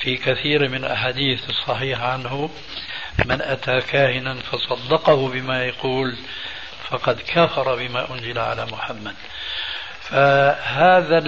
[0.00, 2.50] في كثير من الأحاديث الصحيحة عنه
[3.24, 6.16] من أتى كاهنا فصدقه بما يقول
[6.90, 9.14] فقد كفر بما أنزل على محمد.
[10.02, 11.18] فهذا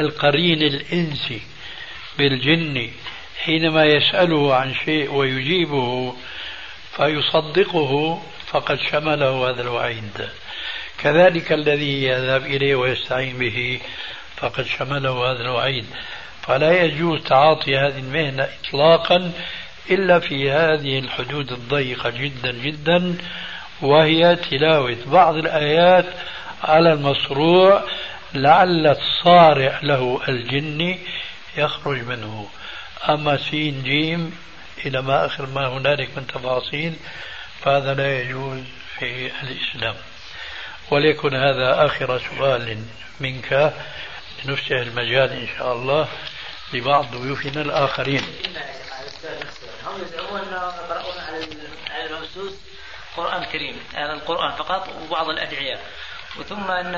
[0.00, 1.42] القرين الإنسي
[2.18, 2.90] بالجن
[3.44, 6.14] حينما يسأله عن شيء ويجيبه
[6.96, 10.28] فيصدقه فقد شمله هذا الوعيد.
[10.98, 13.80] كذلك الذي يذهب إليه ويستعين به
[14.36, 15.86] فقد شمله هذا الوعيد.
[16.42, 19.32] فلا يجوز تعاطي هذه المهنة إطلاقا
[19.90, 23.18] إلا في هذه الحدود الضيقة جدا جدا
[23.82, 26.06] وهي تلاوة بعض الآيات
[26.64, 27.82] على المصروع
[28.34, 30.98] لعل الصارع له الجني
[31.56, 32.48] يخرج منه.
[33.08, 34.32] أما سين جيم
[34.86, 36.96] إلى ما آخر ما هنالك من تفاصيل
[37.64, 38.60] فهذا لا يجوز
[38.98, 39.94] في الإسلام.
[40.90, 42.84] وليكن هذا آخر سؤال
[43.20, 43.74] منك
[44.44, 46.08] لنفتح المجال إن شاء الله
[46.72, 48.24] لبعض ضيوفنا الآخرين.
[49.86, 51.18] هم يزعمون يقرؤون
[51.90, 52.52] على الممسوس
[53.16, 55.80] قرآن كريم على القرآن فقط وبعض الأدعية.
[56.38, 56.94] وثم أن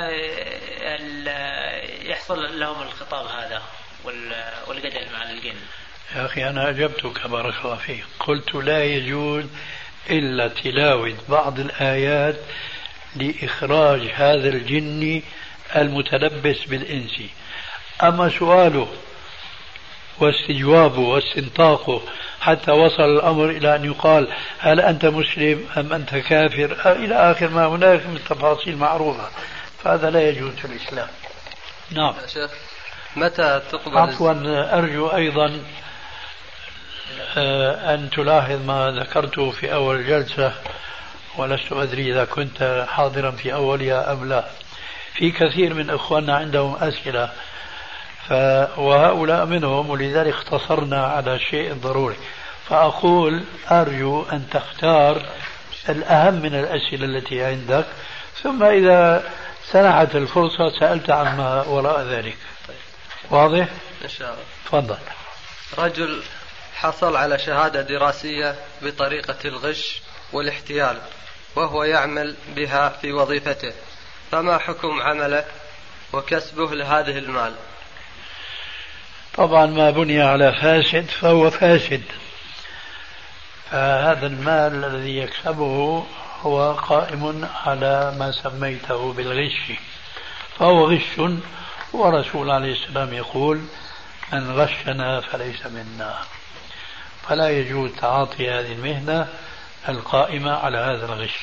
[2.03, 3.63] يحصل لهم الخطاب هذا
[4.67, 5.57] والجدل مع الجن.
[6.17, 8.05] يا أخي أنا أجبتك بارك الله فيك.
[8.21, 9.45] قلت لا يجوز
[10.11, 12.37] إلا تلاوة بعض الآيات
[13.17, 15.23] لإخراج هذا الجن
[15.77, 17.21] المتلبس بالإنس.
[18.03, 18.89] أما سؤاله
[20.21, 22.03] واستجوابه واستنطاقه
[22.41, 24.29] حتى وصل الأمر إلى أن يقال
[24.59, 29.29] هل أنت مسلم أم أنت كافر؟ إلى آخر ما هناك من تفاصيل معروفة.
[29.85, 31.09] فهذا لا يجوز في الإسلام.
[31.91, 32.15] نعم.
[32.27, 32.51] شيخ
[33.17, 34.33] متى تقبل عفوا
[34.79, 35.61] أرجو أيضا
[37.95, 40.53] أن تلاحظ ما ذكرته في أول جلسة
[41.37, 44.45] ولست أدري إذا كنت حاضرا في أولها أم لا.
[45.15, 47.31] في كثير من إخواننا عندهم أسئلة
[48.29, 48.33] ف...
[48.79, 52.17] وهؤلاء منهم ولذلك اختصرنا على شيء ضروري
[52.69, 55.23] فأقول أرجو أن تختار
[55.89, 57.85] الأهم من الأسئلة التي عندك
[58.43, 59.25] ثم إذا
[59.73, 62.37] سنحت الفرصة سألت عما وراء ذلك.
[63.31, 63.69] واضح؟
[64.05, 64.45] إن شاء الله.
[64.65, 64.99] تفضل.
[65.79, 66.23] رجل
[66.75, 70.01] حصل على شهادة دراسية بطريقة الغش
[70.33, 70.99] والاحتيال
[71.57, 73.73] وهو يعمل بها في وظيفته.
[74.31, 75.45] فما حكم عمله
[76.13, 77.55] وكسبه لهذه المال؟
[79.35, 82.03] طبعا ما بني على فاسد فهو فاسد.
[83.71, 86.07] فهذا المال الذي يكسبه
[86.43, 89.73] هو قائم على ما سميته بالغش.
[90.59, 91.21] فهو غش
[91.93, 93.61] ورسول عليه السلام يقول
[94.33, 96.19] من غشنا فليس منا.
[97.29, 99.29] فلا يجوز تعاطي هذه المهنة
[99.89, 101.39] القائمة على هذا الغش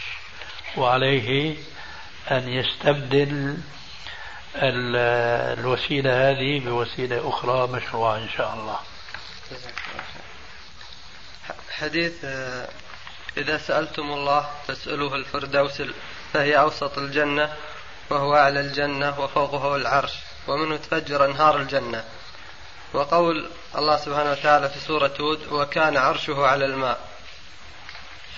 [0.77, 1.57] وعليه
[2.31, 3.57] أن يستبدل
[4.55, 8.79] الوسيلة هذه بوسيلة أخرى مشروعة إن شاء الله.
[11.71, 12.25] حديث
[13.37, 15.81] إذا سألتم الله فاسألوه الفردوس
[16.33, 17.53] فهي أوسط الجنة
[18.09, 20.13] وهو أعلى الجنة وفوقه العرش
[20.47, 22.03] ومنه تفجر أنهار الجنة.
[22.93, 26.99] وقول الله سبحانه وتعالى في سورة هود وكان عرشه على الماء.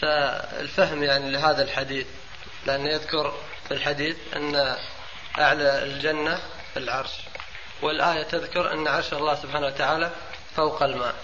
[0.01, 2.08] فالفهم يعني لهذا الحديث
[2.66, 3.34] لأنه يذكر
[3.68, 4.76] في الحديث أن
[5.39, 6.39] أعلى الجنة
[6.78, 7.12] العرش
[7.82, 10.12] والآية تذكر أن عرش الله سبحانه وتعالى
[10.56, 11.16] فوق الماء.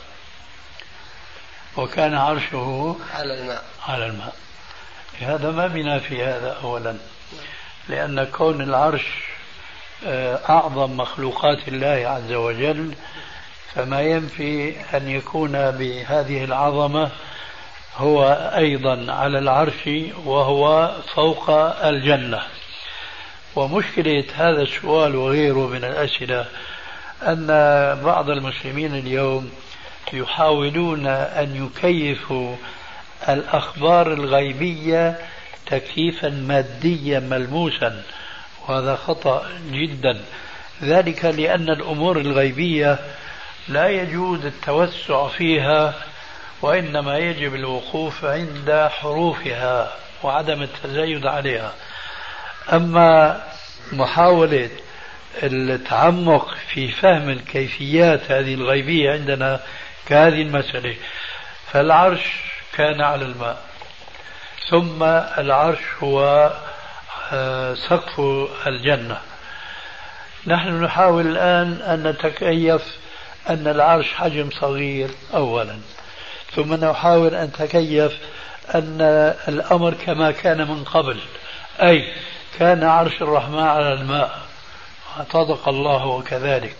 [1.77, 3.63] وكان عرشه على الماء.
[3.87, 4.35] على الماء.
[5.19, 6.97] هذا ما بنا في هذا أولا
[7.89, 9.05] لأن كون العرش
[10.49, 12.93] أعظم مخلوقات الله عز وجل
[13.75, 17.09] فما ينفي أن يكون بهذه العظمة
[17.97, 19.89] هو أيضا على العرش
[20.25, 21.49] وهو فوق
[21.85, 22.41] الجنة.
[23.55, 26.45] ومشكلة هذا السؤال وغيره من الأسئلة
[27.27, 27.47] أن
[28.03, 29.51] بعض المسلمين اليوم
[30.13, 32.55] يحاولون أن يكيفوا
[33.29, 35.19] الأخبار الغيبية
[35.65, 38.03] تكييفا ماديا ملموسا.
[38.69, 40.21] وهذا خطأ جدا.
[40.83, 42.99] ذلك لأن الأمور الغيبية
[43.67, 45.93] لا يجوز التوسع فيها
[46.61, 49.91] وإنما يجب الوقوف عند حروفها
[50.23, 51.73] وعدم التزايد عليها.
[52.73, 53.41] أما
[53.91, 54.69] محاولة
[55.43, 59.59] التعمق في فهم الكيفيات هذه الغيبية عندنا
[60.05, 60.95] كهذه المسألة
[61.71, 62.21] فالعرش
[62.73, 63.61] كان على الماء.
[64.69, 65.03] ثم
[65.37, 66.51] العرش هو
[67.89, 68.19] سقف
[68.67, 69.17] الجنة.
[70.47, 72.81] نحن نحاول الآن أن نتكيف
[73.49, 75.75] أن العرش حجم صغير أولا
[76.55, 78.17] ثم نحاول أن نتكيف
[78.75, 79.01] أن
[79.47, 81.19] الأمر كما كان من قبل
[81.81, 82.13] أي
[82.59, 84.39] كان عرش الرحمن على الماء.
[85.33, 86.75] صدق الله وكذلك.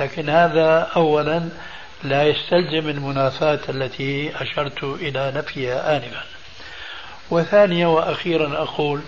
[0.00, 1.48] لكن هذا أولا
[2.02, 6.22] لا يستلزم المنافاة التي أشرت إلى نفيها آنفا.
[7.30, 9.00] وثانيا وأخيرا أقول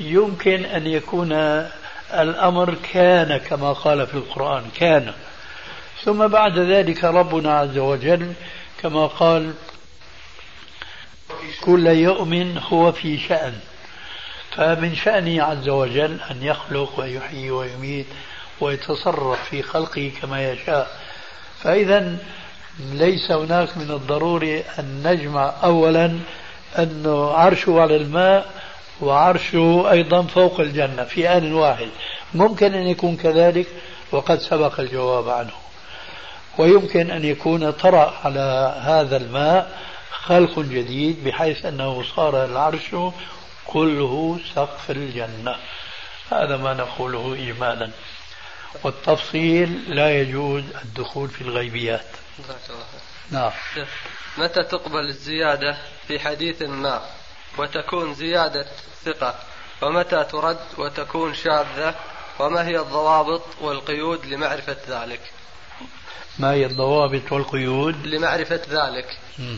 [0.00, 1.32] يمكن أن يكون
[2.12, 5.12] الأمر كان كما قال في القرآن كان.
[6.04, 8.32] ثم بعد ذلك ربنا عز وجل
[8.82, 9.54] كما قال
[11.60, 13.52] كل يوم هو في شأن.
[14.50, 18.06] فمن شأنه عز وجل أن يخلق ويحيي ويميت
[18.60, 21.00] ويتصرف في خلقه كما يشاء.
[21.62, 22.16] فإذا
[22.78, 26.18] ليس هناك من الضروري أن نجمع أولا
[26.78, 28.50] أنه عرشه على الماء
[29.02, 31.88] وعرشه أيضا فوق الجنة في آن واحد
[32.34, 33.66] ممكن أن يكون كذلك
[34.12, 35.52] وقد سبق الجواب عنه.
[36.58, 39.80] ويمكن أن يكون طرأ على هذا الماء
[40.10, 42.96] خلق جديد بحيث أنه صار العرش
[43.66, 45.56] كله سقف الجنة.
[46.30, 47.90] هذا ما نقوله إجمالا.
[48.84, 52.06] والتفصيل لا يجوز الدخول في الغيبيات.
[53.30, 53.52] نعم.
[54.38, 55.76] متى تقبل الزيادة؟
[56.08, 57.00] في حديث ما.
[57.58, 58.66] وتكون زيادة
[59.04, 59.34] ثقة
[59.82, 61.94] ومتى ترد وتكون شاذة؟
[62.38, 65.20] وما هي الضوابط والقيود لمعرفة ذلك؟
[66.38, 69.18] ما هي الضوابط والقيود؟ لمعرفة ذلك.
[69.38, 69.56] م.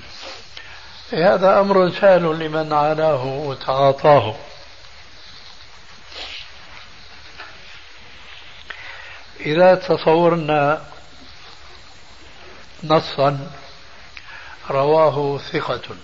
[1.13, 4.37] هذا أمر سهل لمن عاناه وتعاطاه.
[9.41, 10.85] إذا تصورنا
[12.85, 13.51] نصا
[14.71, 15.97] رواه ثقة.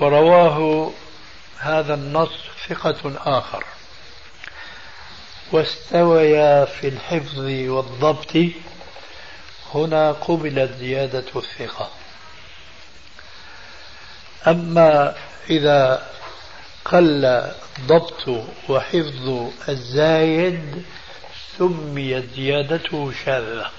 [0.00, 0.90] ورواه
[1.58, 2.30] هذا النص
[2.68, 3.64] ثقة آخر.
[5.52, 8.36] واستويا في الحفظ والضبط.
[9.74, 11.90] هنا قبلت زيادة الثقة.
[14.46, 15.14] أما
[15.50, 16.06] إذا
[16.84, 17.52] قل
[17.86, 18.28] ضبط
[18.68, 20.84] وحفظ الزايد
[21.58, 23.70] سميت زيادته شاذة.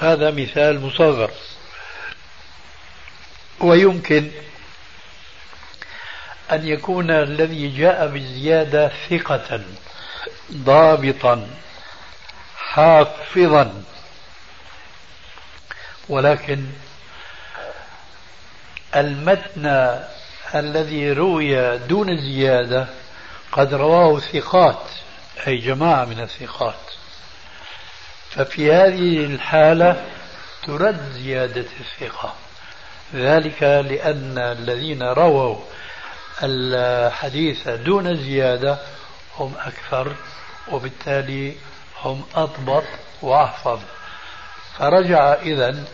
[0.00, 1.30] هذا مثال مصغر.
[3.60, 4.30] ويمكن
[6.52, 9.60] أن يكون الذي جاء بالزيادة ثقة
[10.52, 11.48] ضابطا
[12.56, 13.82] حافظا.
[16.08, 16.66] ولكن
[18.96, 19.66] المتن
[20.54, 22.86] الذي روي دون زيادة
[23.52, 24.82] قد رواه ثقات
[25.46, 26.74] أي جماعة من الثقات.
[28.30, 30.04] ففي هذه الحالة
[30.66, 32.34] ترد زيادة الثقة.
[33.14, 35.56] ذلك لأن الذين رووا
[36.42, 38.78] الحديث دون زيادة
[39.36, 40.16] هم أكثر
[40.72, 41.54] وبالتالي
[42.02, 42.84] هم أضبط
[43.22, 43.80] وأحفظ.
[44.78, 45.84] فرجع إذا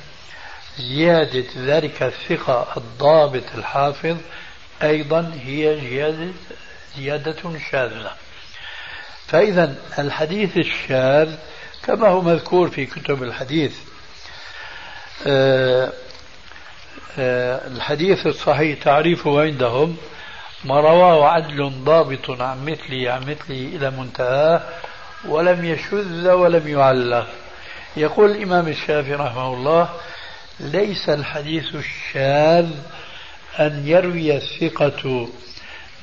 [0.78, 4.16] زيادة ذلك الثقة الضابط الحافظ
[4.82, 6.32] أيضا هي زيادة
[6.96, 8.12] زيادة شاذة.
[9.26, 11.34] فإذا الحديث الشاذ
[11.82, 13.76] كما هو مذكور في كتب الحديث
[15.26, 15.92] آه،
[17.18, 19.96] الحديث الصحيح تعريفه عندهم
[20.64, 24.62] ما رواه عدل ضابط عن مثله عن مثله إلى منتهاه
[25.28, 27.26] ولم يشذ ولم يعلق.
[27.96, 29.88] يقول الإمام الشافعي رحمه الله
[30.60, 32.70] ليس الحديث الشاذ
[33.60, 35.28] أن يروي الثقة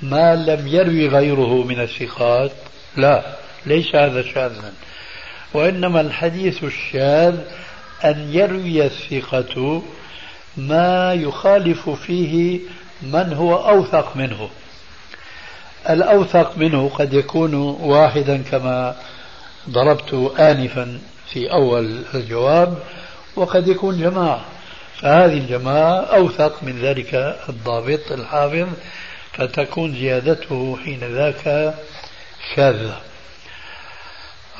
[0.01, 2.51] ما لم يروي غيره من الثقات.
[2.97, 3.35] لا
[3.65, 4.73] ليس هذا شاذا.
[5.53, 7.39] وإنما الحديث الشاذ
[8.05, 9.83] أن يروي الثقة
[10.57, 12.59] ما يخالف فيه
[13.01, 14.49] من هو أوثق منه.
[15.89, 18.95] الأوثق منه قد يكون واحدا كما
[19.69, 22.77] ضربت آنفا في أول الجواب
[23.35, 24.45] وقد يكون جماعة.
[25.01, 28.67] فهذه الجماعة أوثق من ذلك الضابط الحافظ
[29.33, 31.73] فتكون زيادته حين ذاك
[32.55, 32.97] شاذة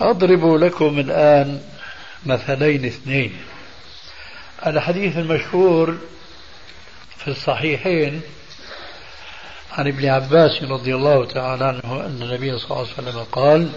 [0.01, 1.59] أضرب لكم الآن
[2.25, 3.33] مثلين اثنين.
[4.65, 5.97] الحديث المشهور
[7.17, 8.21] في الصحيحين
[9.71, 13.69] عن ابن عباس رضي الله تعالى عنه أن النبي صلى الله عليه وسلم قال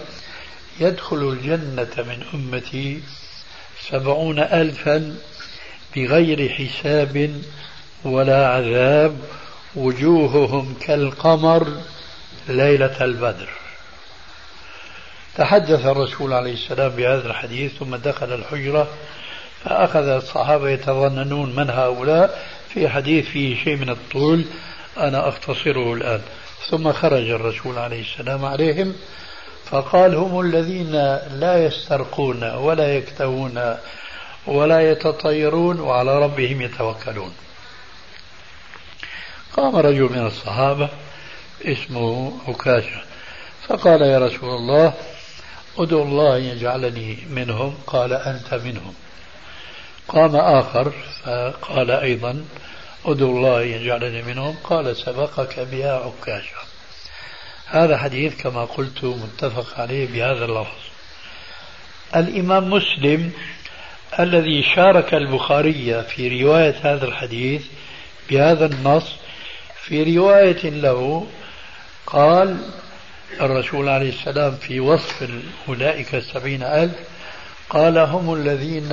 [0.79, 3.03] يدخل الجنة من أمتي
[3.89, 5.15] سبعون ألفا
[5.95, 7.41] بغير حساب
[8.03, 9.17] ولا عذاب
[9.75, 11.67] وجوههم كالقمر
[12.47, 13.49] ليلة البدر.
[15.35, 18.89] تحدث الرسول عليه السلام بهذا الحديث ثم دخل الحجرة
[19.63, 24.45] فأخذ الصحابة يتظننون من هؤلاء في حديث فيه شيء من الطول
[24.97, 26.21] أنا أختصره الآن.
[26.69, 28.95] ثم خرج الرسول عليه السلام عليهم
[29.65, 30.91] فقال هم الذين
[31.39, 33.75] لا يسترقون ولا يكتوون
[34.47, 37.33] ولا يتطيرون وعلى ربهم يتوكلون.
[39.57, 40.89] قام رجل من الصحابة
[41.65, 43.01] اسمه عكاشة
[43.67, 44.93] فقال يا رسول الله
[45.77, 47.75] ادعو الله أن يجعلني منهم.
[47.87, 48.93] قال أنت منهم.
[50.11, 50.91] قام آخر
[51.23, 52.45] فقال أيضا
[53.05, 54.55] ادعو الله أن يجعلني منهم.
[54.63, 56.55] قال سبقك بها عكاشة
[57.67, 60.81] هذا حديث كما قلت متفق عليه بهذا اللفظ.
[62.15, 63.31] الإمام مسلم
[64.19, 67.65] الذي شارك البخاري في رواية هذا الحديث
[68.29, 69.15] بهذا النص
[69.81, 71.27] في رواية له
[72.07, 72.57] قال
[73.41, 75.29] الرسول عليه السلام في وصف
[75.67, 76.95] أولئك السبعين ألف
[77.69, 78.89] قال هم الذين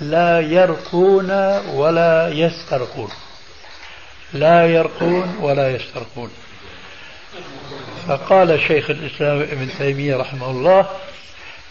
[0.00, 1.30] لا يرقون
[1.68, 3.10] ولا يسترقون.
[4.32, 6.30] لا يرقون ولا يسترقون.
[8.08, 10.86] فقال شيخ الإسلام ابن تيمية رحمه الله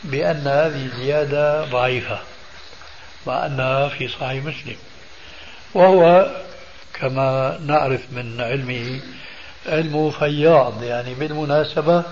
[0.03, 2.19] بأن هذه زيادة ضعيفة
[3.27, 4.75] مع أنها في صحيح مسلم.
[5.73, 6.31] وهو
[6.93, 8.99] كما نعرف من علمه
[9.67, 12.03] علمه فياض يعني بالمناسبة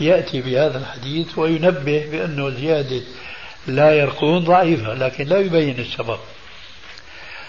[0.00, 3.02] يأتي بهذا الحديث وينبه بأنه زيادة
[3.66, 6.18] لا يرقون ضعيفة لكن لا يبين السبب.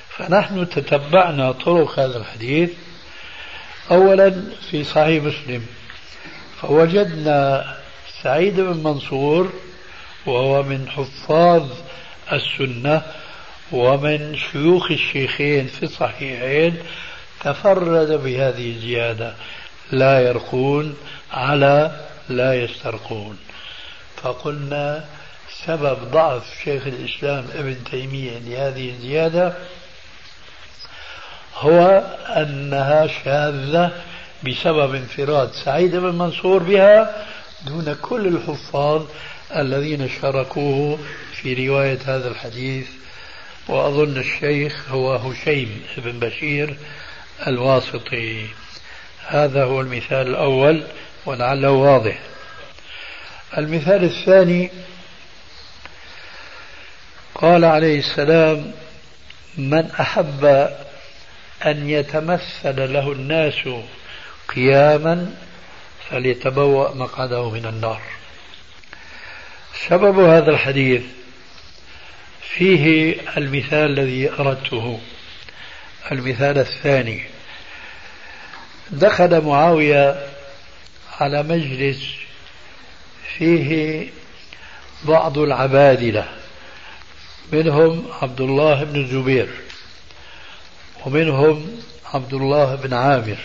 [0.09, 2.71] فنحن تتبعنا طرق هذا الحديث.
[3.91, 5.65] أولا في صحيح مسلم
[6.61, 7.65] فوجدنا
[8.23, 9.53] سعيد بن منصور
[10.25, 11.69] وهو من حفاظ
[12.31, 13.01] السنة
[13.71, 16.77] ومن شيوخ الشيخين في الصحيحين
[17.39, 19.33] تفرد بهذه الزيادة
[19.91, 20.95] لا يرقون
[21.31, 23.37] على لا يسترقون.
[24.15, 25.05] فقلنا
[25.67, 29.53] سبب ضعف شيخ الإسلام ابن تيمية لهذه الزيادة
[31.55, 31.79] هو
[32.37, 33.91] أنها شاذة
[34.43, 37.25] بسبب انفراد سعيد بن منصور بها
[37.65, 39.05] دون كل الحفاظ
[39.55, 40.99] الذين شاركوه
[41.41, 42.87] في رواية هذا الحديث.
[43.67, 46.77] وأظن الشيخ هو هشيم بن بشير
[47.47, 48.45] الواسطي.
[49.27, 50.83] هذا هو المثال الأول
[51.25, 52.19] ولعله واضح.
[53.57, 54.71] المثال الثاني
[57.37, 58.71] قال عليه السلام
[59.57, 60.45] من أحب
[61.65, 63.69] أن يتمثل له الناس
[64.55, 65.35] قياما
[66.09, 68.01] فليتبوأ مقعده من النار.
[69.87, 71.01] سبب هذا الحديث
[72.41, 74.99] فيه المثال الذي أردته.
[76.11, 77.23] المثال الثاني
[78.89, 80.27] دخل معاوية
[81.19, 82.03] على مجلس
[83.37, 84.07] فيه
[85.03, 86.27] بعض العبادلة.
[87.51, 89.49] منهم عبد الله بن الزبير
[91.05, 91.81] ومنهم
[92.13, 93.37] عبد الله بن عامر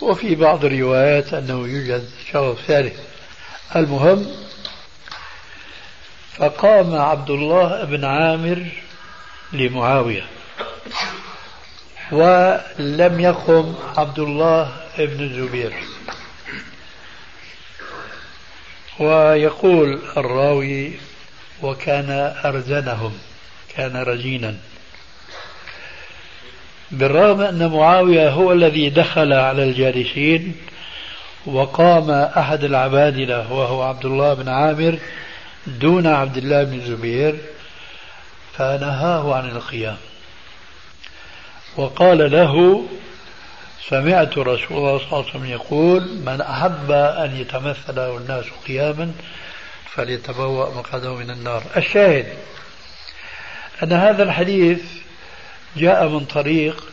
[0.00, 3.00] وفي بعض الروايات أنه يوجد شخص ثالث.
[3.76, 4.26] المهم
[6.36, 8.66] فقام عبد الله بن عامر
[9.52, 10.26] لمعاوية
[12.12, 15.72] ولم يقم عبد الله بن الزبير
[18.98, 20.92] ويقول الراوي
[21.62, 22.10] وكان
[22.44, 23.12] أرزنهم
[23.76, 24.54] كان رزينا
[26.90, 30.56] بالرغم أن معاوية هو الذي دخل على الجالسين
[31.46, 34.98] وقام أحد العبادلة وهو عبد الله بن عامر
[35.66, 37.36] دون عبد الله بن الزبير
[38.58, 39.96] فنهاه عن القيام.
[41.76, 42.84] وقال له
[43.88, 49.12] سمعت رسول الله صلى الله عليه وسلم يقول من أحب أن يتمثل الناس قياما
[49.96, 51.62] فليتبوأ مقعده من النار.
[51.76, 52.26] الشاهد
[53.82, 54.82] أن هذا الحديث
[55.76, 56.84] جاء من طريق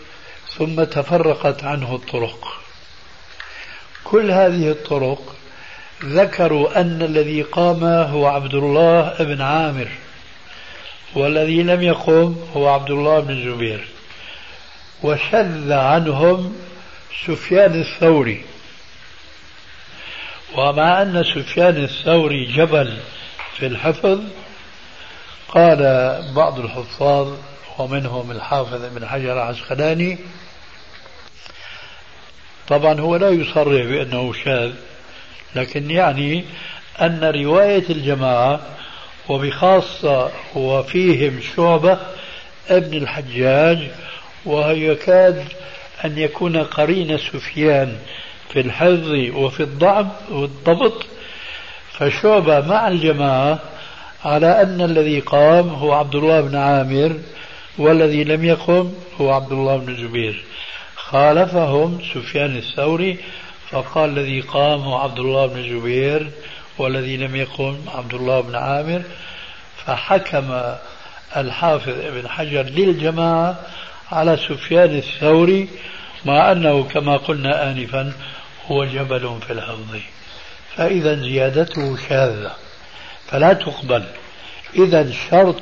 [0.58, 2.48] ثم تفرقت عنه الطرق.
[4.04, 5.36] كل هذه الطرق
[6.06, 9.88] ذكروا أن الذي قام هو عبد الله بن عامر
[11.16, 13.88] والذي لم يقم هو عبد الله بن الزبير
[15.04, 16.56] وشذ عنهم
[17.26, 18.46] سفيان الثوري.
[20.58, 22.98] ومع أن سفيان الثوري جبل
[23.58, 24.20] في الحفظ
[25.48, 25.80] قال
[26.36, 27.34] بعض الحفاظ
[27.80, 30.18] ومنهم الحافظ ابن حجر العسقلاني
[32.68, 34.72] طبعا هو لا يصرح بأنه شاذ
[35.56, 36.46] لكن يعني
[37.02, 38.60] أن رواية الجماعة
[39.30, 42.00] وبخاصة وفيهم شعبة
[42.70, 43.92] ابن الحجاج
[44.46, 45.48] ويكاد
[46.06, 47.98] أن يكون قرين سفيان
[48.54, 51.06] في الحفظ وفي الضعف والضبط
[51.92, 53.60] فشعبة مع الجماعة
[54.26, 57.20] على أن الذي قام هو عبد الله بن عامر
[57.78, 60.44] والذي لم يقم هو عبد الله بن الزبير.
[60.96, 63.18] خالفهم سفيان الثوري
[63.70, 66.30] فقال الذي قام هو عبد الله بن الزبير
[66.78, 69.02] والذي لم يقم عبد الله بن عامر.
[69.86, 70.62] فحكم
[71.38, 73.60] الحافظ ابن حجر للجماعة
[74.12, 75.70] على سفيان الثوري
[76.26, 78.14] مع أنه كما قلنا آنفا
[78.68, 79.98] هو جبل في الحفظ
[80.76, 82.56] فإذا زيادته شاذة
[83.28, 84.06] فلا تقبل.
[84.76, 85.56] إذا شرط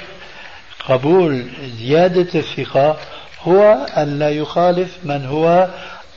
[0.89, 2.97] قبول زيادة الثقة
[3.41, 5.69] هو أن لا يخالف من هو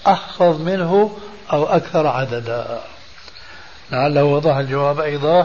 [0.06, 1.18] أحفظ منه
[1.52, 2.80] أو أكثر عددا.
[3.90, 5.44] لعله وضح الجواب أيضا.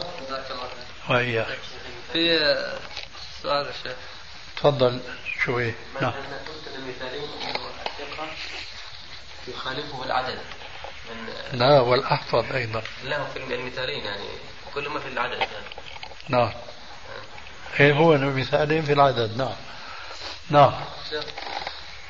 [1.09, 1.45] وإياه
[2.13, 2.39] في
[3.43, 3.97] سؤال الشيخ.
[4.57, 4.99] تفضل
[5.45, 5.73] شوي.
[6.01, 6.13] نعم.
[9.47, 10.39] يخالفه العدد.
[11.13, 12.83] من لا والأحفظ أيضا.
[13.03, 14.29] لا في المثالين يعني
[14.73, 15.39] كل ما في العدد.
[15.39, 15.49] يعني.
[16.29, 16.51] نعم.
[17.79, 19.37] إيه هو مثالين في العدد.
[19.37, 19.55] نعم.
[20.49, 20.73] نعم.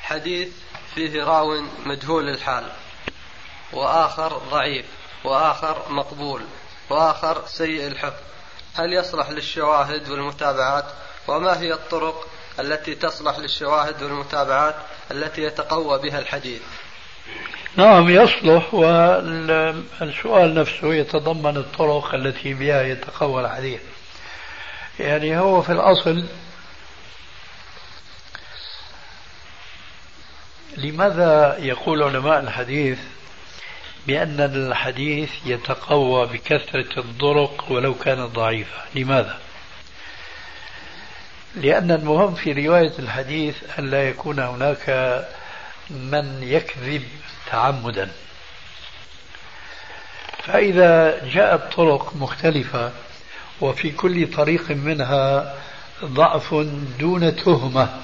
[0.02, 0.48] حديث
[0.94, 2.72] فيه راو مجهول الحال
[3.72, 4.86] وآخر ضعيف
[5.24, 6.44] وآخر مقبول
[6.90, 8.22] وآخر سيء الحفظ.
[8.74, 10.84] هل يصلح للشواهد والمتابعات؟
[11.28, 12.26] وما هي الطرق
[12.60, 14.76] التي تصلح للشواهد والمتابعات
[15.10, 16.62] التي يتقوى بها الحديث؟
[17.76, 23.80] نعم يصلح والسؤال نفسه يتضمن الطرق التي بها يتقوى الحديث
[25.00, 26.24] يعني هو في الأصل
[30.76, 32.98] لماذا يقول علماء الحديث
[34.06, 39.38] بأن الحديث يتقوى بكثرة الطرق ولو كانت ضعيفة لماذا؟
[41.54, 44.90] لأن المهم في رواية الحديث أن لا يكون هناك
[45.90, 47.02] من يكذب
[47.50, 48.10] تعمدا.
[50.44, 52.92] فإذا جاءت طرق مختلفة
[53.60, 55.54] وفي كل طريق منها
[56.04, 56.54] ضعف
[56.98, 58.00] دون تهمة.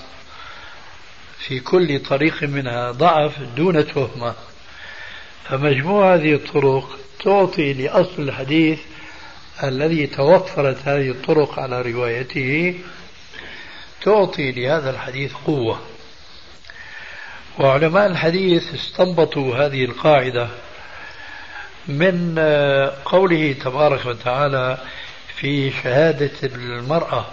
[1.38, 4.34] في كل طريق منها ضعف دون تهمة.
[5.44, 8.80] فمجموع هذه الطرق تعطي لأصل الحديث
[9.64, 12.80] الذي توفرت هذه الطرق على روايته
[14.02, 15.80] تعطي لهذا الحديث قوة.
[17.58, 20.48] وعلماء الحديث استنبطوا هذه القاعدة
[21.88, 24.78] من آه، قوله تبارك وتعالى
[25.36, 27.26] في شهادة المرأة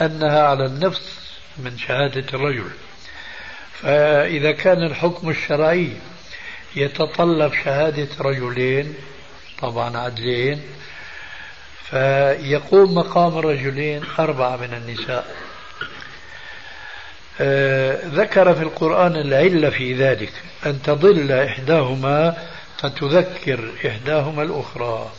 [0.00, 2.70] أنها على النفس من شهادة الرجل.
[3.72, 5.92] فإذا كان الحكم الشرعي
[6.76, 8.94] يتطلب شهادة رجلين
[9.58, 10.62] طبعا عدلين
[11.90, 15.51] فيقوم مقام الرجلين أربعة من النساء.
[18.14, 20.32] ذكر في القرآن العلة في ذلك
[20.66, 22.36] أن تضل إحداهما
[22.78, 25.10] فتذكر إحداهما الأخرى.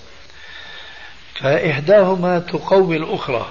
[1.35, 3.49] فإحداهما تقوي الأخرى.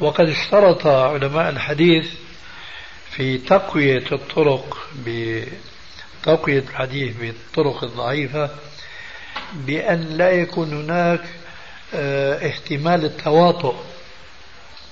[0.00, 2.08] وقد اشترط علماء الحديث
[3.10, 8.50] في تقوية الطرق بتقوية الحديث بالطرق الضعيفة
[9.54, 11.20] بأن لا يكون هناك
[11.94, 13.74] آه احتمال التواطؤ.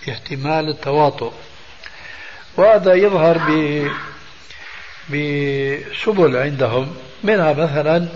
[0.09, 1.33] احتمال التواطؤ.
[2.57, 3.89] وهذا يظهر ب
[5.11, 6.95] بسبل عندهم
[7.25, 8.09] منها مثلا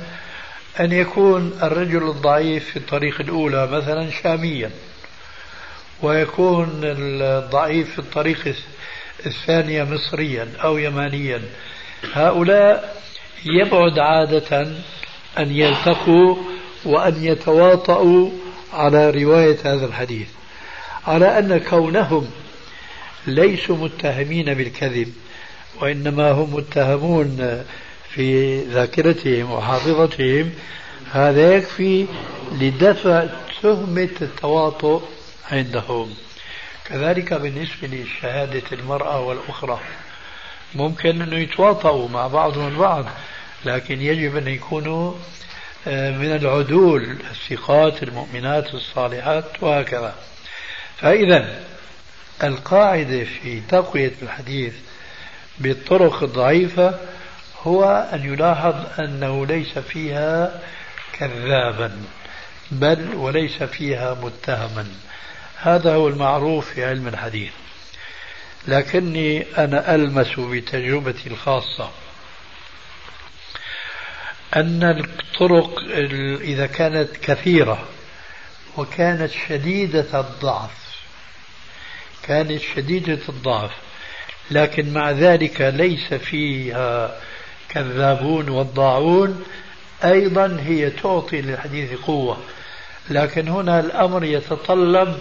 [0.80, 4.70] أن يكون الرجل الضعيف في الطريق الأولى مثلا شاميا
[6.03, 8.55] ويكون الضعيف في الطريق
[9.26, 11.43] الثانية مصريا أو يمانيا.
[12.12, 12.97] هؤلاء
[13.45, 14.61] يبعد عادة
[15.39, 16.36] أن يلتقوا
[16.84, 18.30] وأن يتواطؤوا
[18.72, 20.28] على رواية هذا الحديث
[21.07, 22.30] على أن كونهم
[23.26, 25.12] ليسوا متهمين بالكذب
[25.80, 27.64] وإنما هم متهمون
[28.08, 30.50] في ذاكرتهم وحافظتهم.
[31.12, 32.06] هذا يكفي
[32.52, 33.26] لدفع
[33.62, 35.02] تهمة التواطؤ
[35.50, 36.14] عندهم.
[36.84, 39.80] كذلك بالنسبة لشهادة المرأة والأخرى.
[40.74, 43.04] ممكن أنه يتواطؤوا مع بعضهم البعض
[43.64, 45.14] لكن يجب أن يكونوا
[45.86, 50.14] آه، من العدول الثقات المؤمنات الصالحات وهكذا.
[50.96, 51.64] فإذا
[52.43, 54.74] القاعدة في تقوية الحديث
[55.59, 56.95] بالطرق الضعيفة
[57.62, 60.61] هو أن يلاحظ أنه ليس فيها
[61.12, 61.93] كذابا
[62.70, 64.86] بل وليس فيها متهما.
[65.57, 67.53] هذا هو المعروف في علم الحديث.
[68.68, 71.91] لكني أنا ألمس بتجربتي الخاصة
[74.57, 75.78] أن الطرق
[76.41, 77.89] إذا كانت كثيرة
[78.76, 80.88] وكانت شديدة الضعف
[82.29, 83.70] كانت شديدة الضعف.
[84.51, 87.20] لكن مع ذلك ليس فيها
[87.68, 89.45] كذابون وضاعون
[90.05, 92.39] أيضا هي تعطي للحديث قوة.
[93.11, 95.18] لكن هنا الأمر يتطلب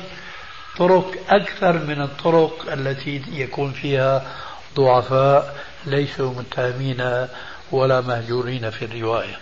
[0.78, 4.36] طرق أكثر من الطرق التي يكون فيها
[4.76, 5.56] ضعفاء
[5.86, 7.28] ليسوا متهمين
[7.72, 9.40] ولا مهجورين في الرواية.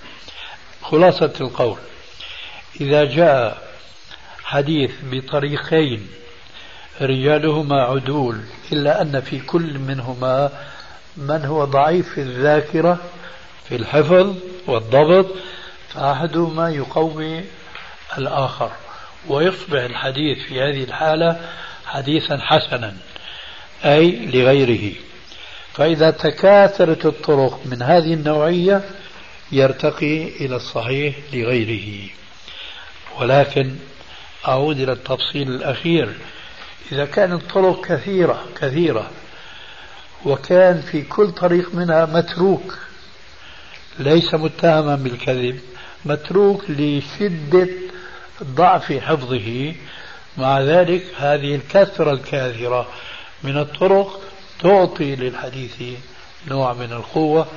[0.82, 1.78] خلاصة القول
[2.82, 3.68] إذا جاء
[4.44, 6.08] حديث بطريقين
[7.02, 8.40] رجالهما عدول
[8.72, 10.52] إلا أن في كل منهما
[11.18, 13.00] من هو ضعيف في الذاكرة
[13.70, 14.36] في الحفظ
[14.68, 15.26] والضبط
[15.90, 17.44] فأحدهما يقوي
[18.18, 18.72] الآخر.
[19.28, 21.40] ويصبح الحديث في هذه الحالة
[21.86, 22.94] حديثا حسنا
[23.86, 24.96] أي لغيره.
[25.74, 28.82] فإذا تكاثرت الطرق من هذه النوعية
[29.52, 32.10] يرتقي إلى الصحيح لغيره.
[33.20, 33.76] ولكن
[34.48, 36.14] أعود إلى التفصيل الأخير.
[36.92, 39.10] إذا كانت الطرق كثيرة كثيرة
[40.26, 42.78] وكان في كل طريق منها متروك
[44.00, 45.60] ليس متهما بالكذب
[46.06, 47.68] متروك لشدة
[48.44, 49.74] ضعف حفظه.
[50.38, 52.88] مع ذلك هذه الكثرة الكاثرة
[53.44, 54.22] من الطرق
[54.60, 55.84] تعطي للحديث
[56.48, 57.48] نوع من القوة.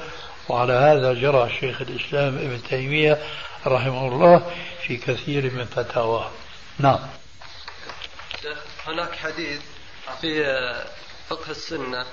[0.49, 3.19] وعلى هذا جرى شيخ الإسلام ابن تيمية
[3.67, 4.43] رحمه الله
[4.87, 6.31] في كثير من فتاواه.
[6.79, 6.99] نعم.
[8.89, 9.61] هناك حديث
[10.21, 10.45] في
[11.29, 12.07] فقه السنة.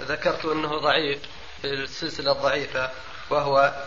[0.00, 1.18] ذكرت أنه ضعيف
[1.62, 2.90] في السلسلة الضعيفة
[3.30, 3.86] وهو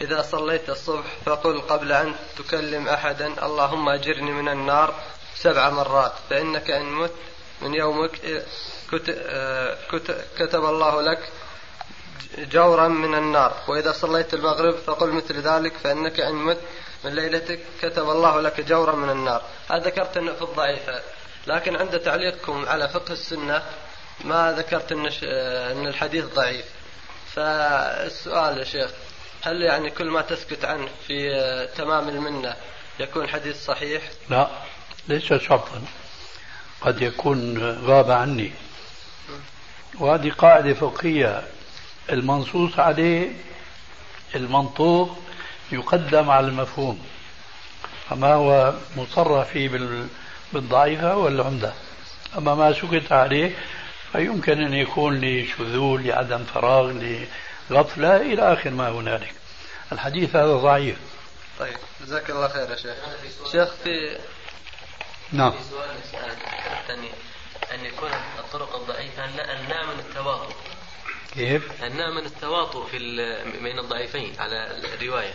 [0.00, 4.94] إذا صليت الصبح فقل قبل أن تكلم أحدا اللهم أجرني من النار
[5.34, 7.12] سبع مرات فإنك إن مت
[7.62, 8.42] من يومك
[10.38, 11.32] كتب الله لك
[12.38, 13.62] جورا من النار.
[13.68, 16.60] وإذا صليت المغرب فقل مثل ذلك فإنك إن مت
[17.04, 19.42] من ليلتك كتب الله لك جورا من النار.
[19.70, 21.00] هذا ذكرت أنه في الضعيفة.
[21.46, 23.62] لكن عند تعليقكم على فقه السنة
[24.24, 25.06] ما ذكرت أن
[25.72, 26.64] أن الحديث ضعيف.
[27.34, 28.90] فالسؤال يا شيخ
[29.42, 31.18] هل يعني كل ما تسكت عنه في
[31.76, 32.56] تمام المنة
[33.00, 34.48] يكون حديث صحيح؟ لا
[35.08, 35.82] ليس شرطا.
[36.80, 38.52] قد يكون غاب عني.
[39.98, 41.42] وهذه قاعدة فقهية.
[42.10, 43.32] المنصوص عليه
[44.34, 45.18] المنطوق
[45.72, 47.06] يقدم على المفهوم.
[48.10, 49.68] فما هو مصرح فيه
[50.52, 51.72] بالضعيفة والعمدة.
[52.38, 53.56] أما ما سكت عليه
[54.12, 56.92] فيمكن أن يكون لشذوذ لعدم فراغ
[57.70, 59.32] لغفلة إلى آخر ما هنالك.
[59.92, 60.96] الحديث هذا ضعيف.
[61.58, 62.96] طيب جزاك الله خير يا شيخ.
[63.52, 64.18] شيخ في
[65.32, 65.50] نعم.
[65.50, 65.90] في سؤال
[66.80, 67.10] الثاني.
[67.74, 70.52] أن يكون الطرق الضعيفة أن نعمل التواطؤ.
[71.34, 72.98] كيف؟ أن نعمل التواطؤ في
[73.62, 75.32] بين الضعيفين على الرواية.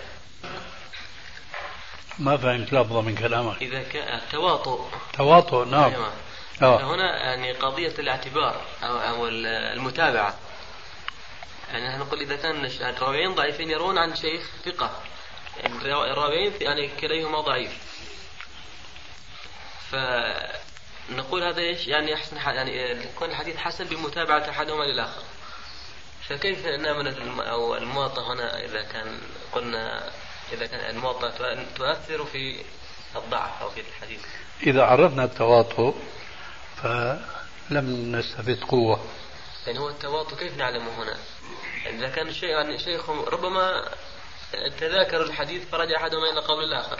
[2.19, 6.13] ما فهمت لفظة من كلامك إذا كان التواطؤ تواطؤ نعم أيوة.
[6.61, 6.95] آه.
[6.95, 10.37] هنا يعني قضية الاعتبار أو, أو المتابعة
[11.71, 14.91] يعني نحن نقول إذا كان الراويين ضعيفين يروون عن شيخ ثقة
[15.85, 17.71] الراويين يعني كليهما ضعيف
[19.91, 25.23] فنقول هذا إيش؟ يعني أحسن يعني يكون الحديث حسن بمتابعة أحدهما للآخر.
[26.29, 29.19] فكيف نعمل أو المواطأة هنا إذا كان
[29.51, 30.11] قلنا
[30.51, 32.63] إذا كان المواطأة تؤثر في
[33.15, 34.21] الضعف أو في الحديث.
[34.63, 35.95] إذا عرفنا التواطؤ
[36.81, 38.99] فلم نستفد قوة.
[39.67, 41.17] يعني هو التواطؤ كيف نعلمه هنا؟
[41.85, 43.85] يعني إذا كان الشيء يعني شيخ ربما
[44.79, 46.99] تذاكر الحديث فرجع أحدهما إلى قول الآخر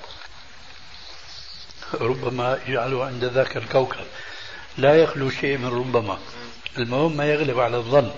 [2.02, 4.06] ربما يجعله عند ذاك الكوكب
[4.78, 6.20] لا يخلو شيء من ربما
[6.78, 8.12] المهم ما يغلب على الظن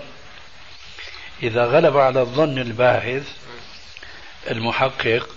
[1.44, 3.28] إذا غلب على الظن الباحث
[4.52, 5.30] المحقق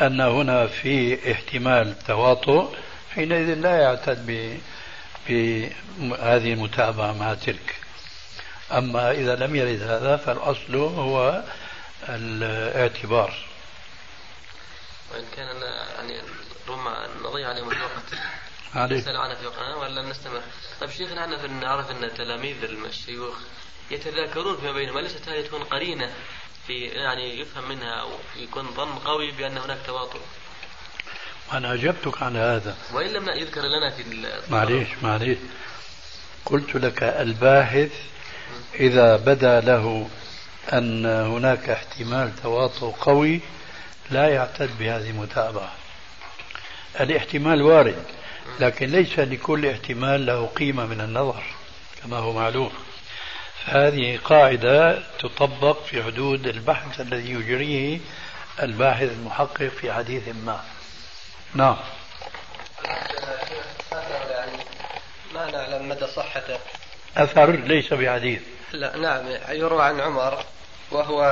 [0.00, 2.74] أن هنا في احتمال تواطؤ
[3.14, 4.26] حينئذ لا يعتد
[5.28, 7.74] بهذه المتابعة مع تلك.
[8.72, 11.42] أما إذا لم يرد هذا فالأصل هو
[12.08, 13.34] الاعتبار.
[15.12, 15.62] وإن كان
[15.96, 16.22] يعني
[16.68, 18.14] ربما نضيع عليهم الوقت.
[18.74, 18.98] عليك.
[18.98, 20.42] نسأل عنها في وقتنا ولا نستمر؟
[20.80, 23.38] طيب شيخنا إحنا نعرف أن تلاميذ الشيوخ
[23.90, 26.12] يتذاكرون فيما بينهم أليست هذه تكون قرينة.
[26.68, 30.20] في يعني يفهم منها أو يكون ظن قوي بأن هناك تواطؤ.
[31.52, 32.76] أنا أجبتك عن هذا.
[32.92, 34.04] وإن لم يذكر لنا في
[34.50, 35.38] معليش معليش.
[36.46, 37.92] قلت لك الباحث
[38.74, 40.08] إذا بدا له
[40.72, 43.40] أن هناك احتمال تواطؤ قوي
[44.10, 45.72] لا يعتد بهذه المتابعة.
[47.00, 48.04] الاحتمال وارد
[48.60, 51.42] لكن ليس لكل احتمال له قيمة من النظر
[52.02, 52.70] كما هو معلوم.
[53.68, 58.00] فهذه قاعدة تطبق في حدود البحث الذي يجريه
[58.62, 60.60] الباحث المحقق في حديث ما.
[61.54, 61.76] نعم.
[65.34, 66.58] ما نعلم مدى صحته.
[67.16, 68.42] أثر ليس بحديث.
[68.72, 70.44] لا نعم يروى عن عمر
[70.90, 71.22] وهو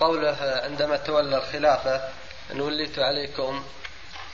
[0.00, 2.08] قوله عندما تولى الخلافة
[2.52, 3.64] أن وليت عليكم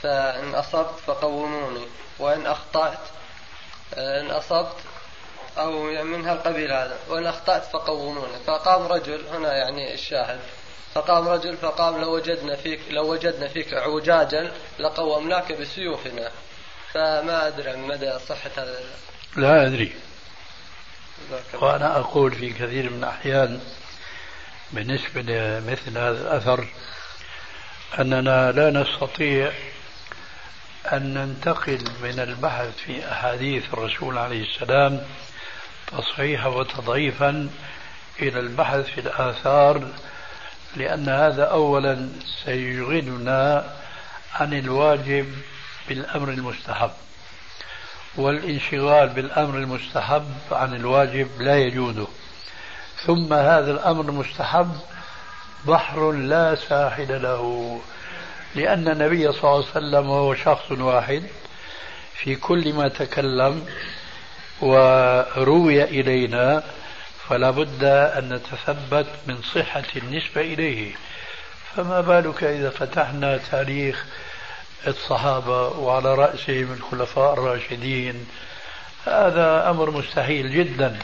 [0.02, 1.86] فإن أصبت فقوموني
[2.18, 2.98] وإن أخطأت
[3.96, 4.76] إن أصبت
[5.58, 10.40] أو من هالقبيل هذا وإن أخطأت فقوموني فقام رجل هنا يعني الشاهد.
[10.94, 16.30] فقام رجل فقام لو وجدنا فيك لو وجدنا فيك عوجاجا لقومناك بسيوفنا.
[16.94, 18.80] فما أدري مدى صحة هذا.
[19.36, 19.92] لا أدري.
[21.54, 23.60] وأنا أقول في كثير من الأحيان
[24.72, 26.68] بالنسبة لمثل هذا الأثر
[27.98, 29.52] أننا لا نستطيع
[30.92, 35.06] أن ننتقل من البحث في أحاديث الرسول عليه السلام
[35.92, 37.48] تصحيحا وتضعيفا
[38.22, 39.88] إلى البحث في الآثار
[40.76, 42.08] لأن هذا أولا
[42.44, 43.72] سيشغلنا
[44.34, 45.34] عن الواجب
[45.88, 46.90] بالأمر المستحب
[48.16, 52.06] والانشغال بالأمر المستحب عن الواجب لا يجوز.
[53.06, 54.76] ثم هذا الأمر المستحب
[55.66, 57.80] بحر لا ساحل له
[58.54, 61.22] لأن النبي صلى الله عليه وسلم هو شخص واحد
[62.14, 63.66] في كل ما تكلم
[64.60, 66.62] وروي إلينا
[67.28, 70.92] فلا بد أن نتثبت من صحة النسبة إليه.
[71.76, 74.04] فما بالك إذا فتحنا تاريخ
[74.86, 78.26] الصحابة وعلى رأسهم الخلفاء الراشدين؟
[79.06, 80.98] هذا أمر مستحيل جدا.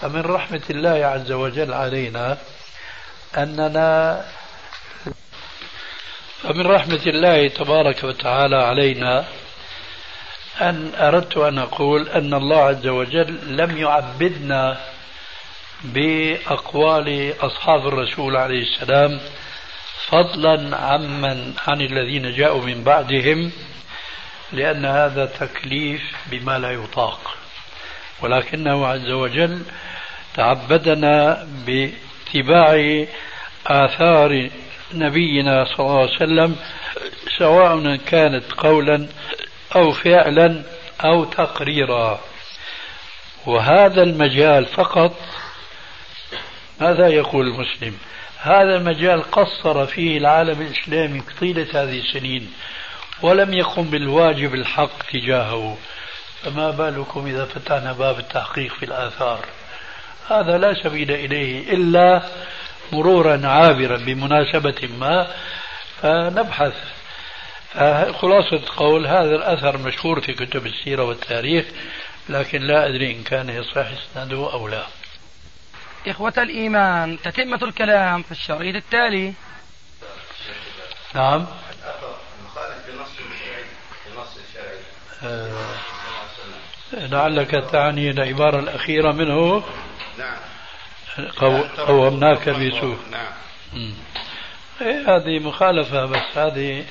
[0.00, 2.38] فمن رحمة الله عز وجل علينا
[3.36, 4.24] أننا
[6.42, 9.24] فمن رحمة الله تبارك وتعالى علينا
[10.60, 14.80] أن أردت أن أقول أن الله عز وجل لم يعبدنا
[15.84, 19.20] بأقوال أصحاب الرسول عليه السلام
[20.06, 23.52] فضلا عمن عن الذين جاءوا من بعدهم
[24.52, 27.36] لأن هذا تكليف بما لا يطاق.
[28.22, 29.62] ولكنه عز وجل
[30.34, 33.04] تعبدنا باتباع
[33.66, 34.50] آثار
[34.94, 36.56] نبينا صلى الله عليه وسلم
[37.38, 39.08] سواء كانت قولا
[39.76, 40.62] أو فعلا
[41.04, 42.20] أو تقريرا.
[43.46, 45.16] وهذا المجال فقط
[46.80, 47.98] ماذا يقول المسلم؟
[48.40, 52.52] هذا المجال قصر فيه العالم الإسلامي طيلة هذه السنين
[53.22, 55.78] ولم يقم بالواجب الحق تجاهه.
[56.42, 59.44] فما بالكم إذا فتحنا باب التحقيق في الآثار؟
[60.30, 62.22] هذا لا سبيل إليه إلا
[62.92, 65.26] مرورا عابرا بمناسبة ما
[66.02, 66.74] فنبحث
[68.12, 71.66] خلاصة قول هذا الأثر مشهور في كتب السيرة والتاريخ
[72.28, 74.86] لكن لا أدري إن كان يصح إسناده أو لا.
[76.06, 79.34] إخوة الإيمان تتمة الكلام في الشريط التالي.
[81.14, 81.46] نعم.
[85.24, 85.86] آه
[86.92, 89.64] لعلك تعني العبارة الأخيرة منه.
[90.18, 90.38] نعم
[91.78, 92.98] قومناك بسوء.
[93.10, 93.32] نعم.
[94.80, 96.84] إيه هذه مخالفة بس هذه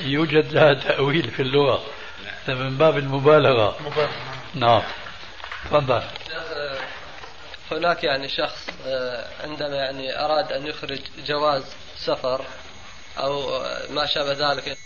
[0.00, 1.82] يوجد لها تأويل في اللغة.
[2.48, 3.76] من باب المبالغة.
[4.54, 4.82] نعم.
[5.64, 6.02] تفضل.
[7.70, 12.44] هناك يعني شخص آه، عندما يعني أراد أن يخرج جواز سفر
[13.18, 14.78] أو ما شابه ذلك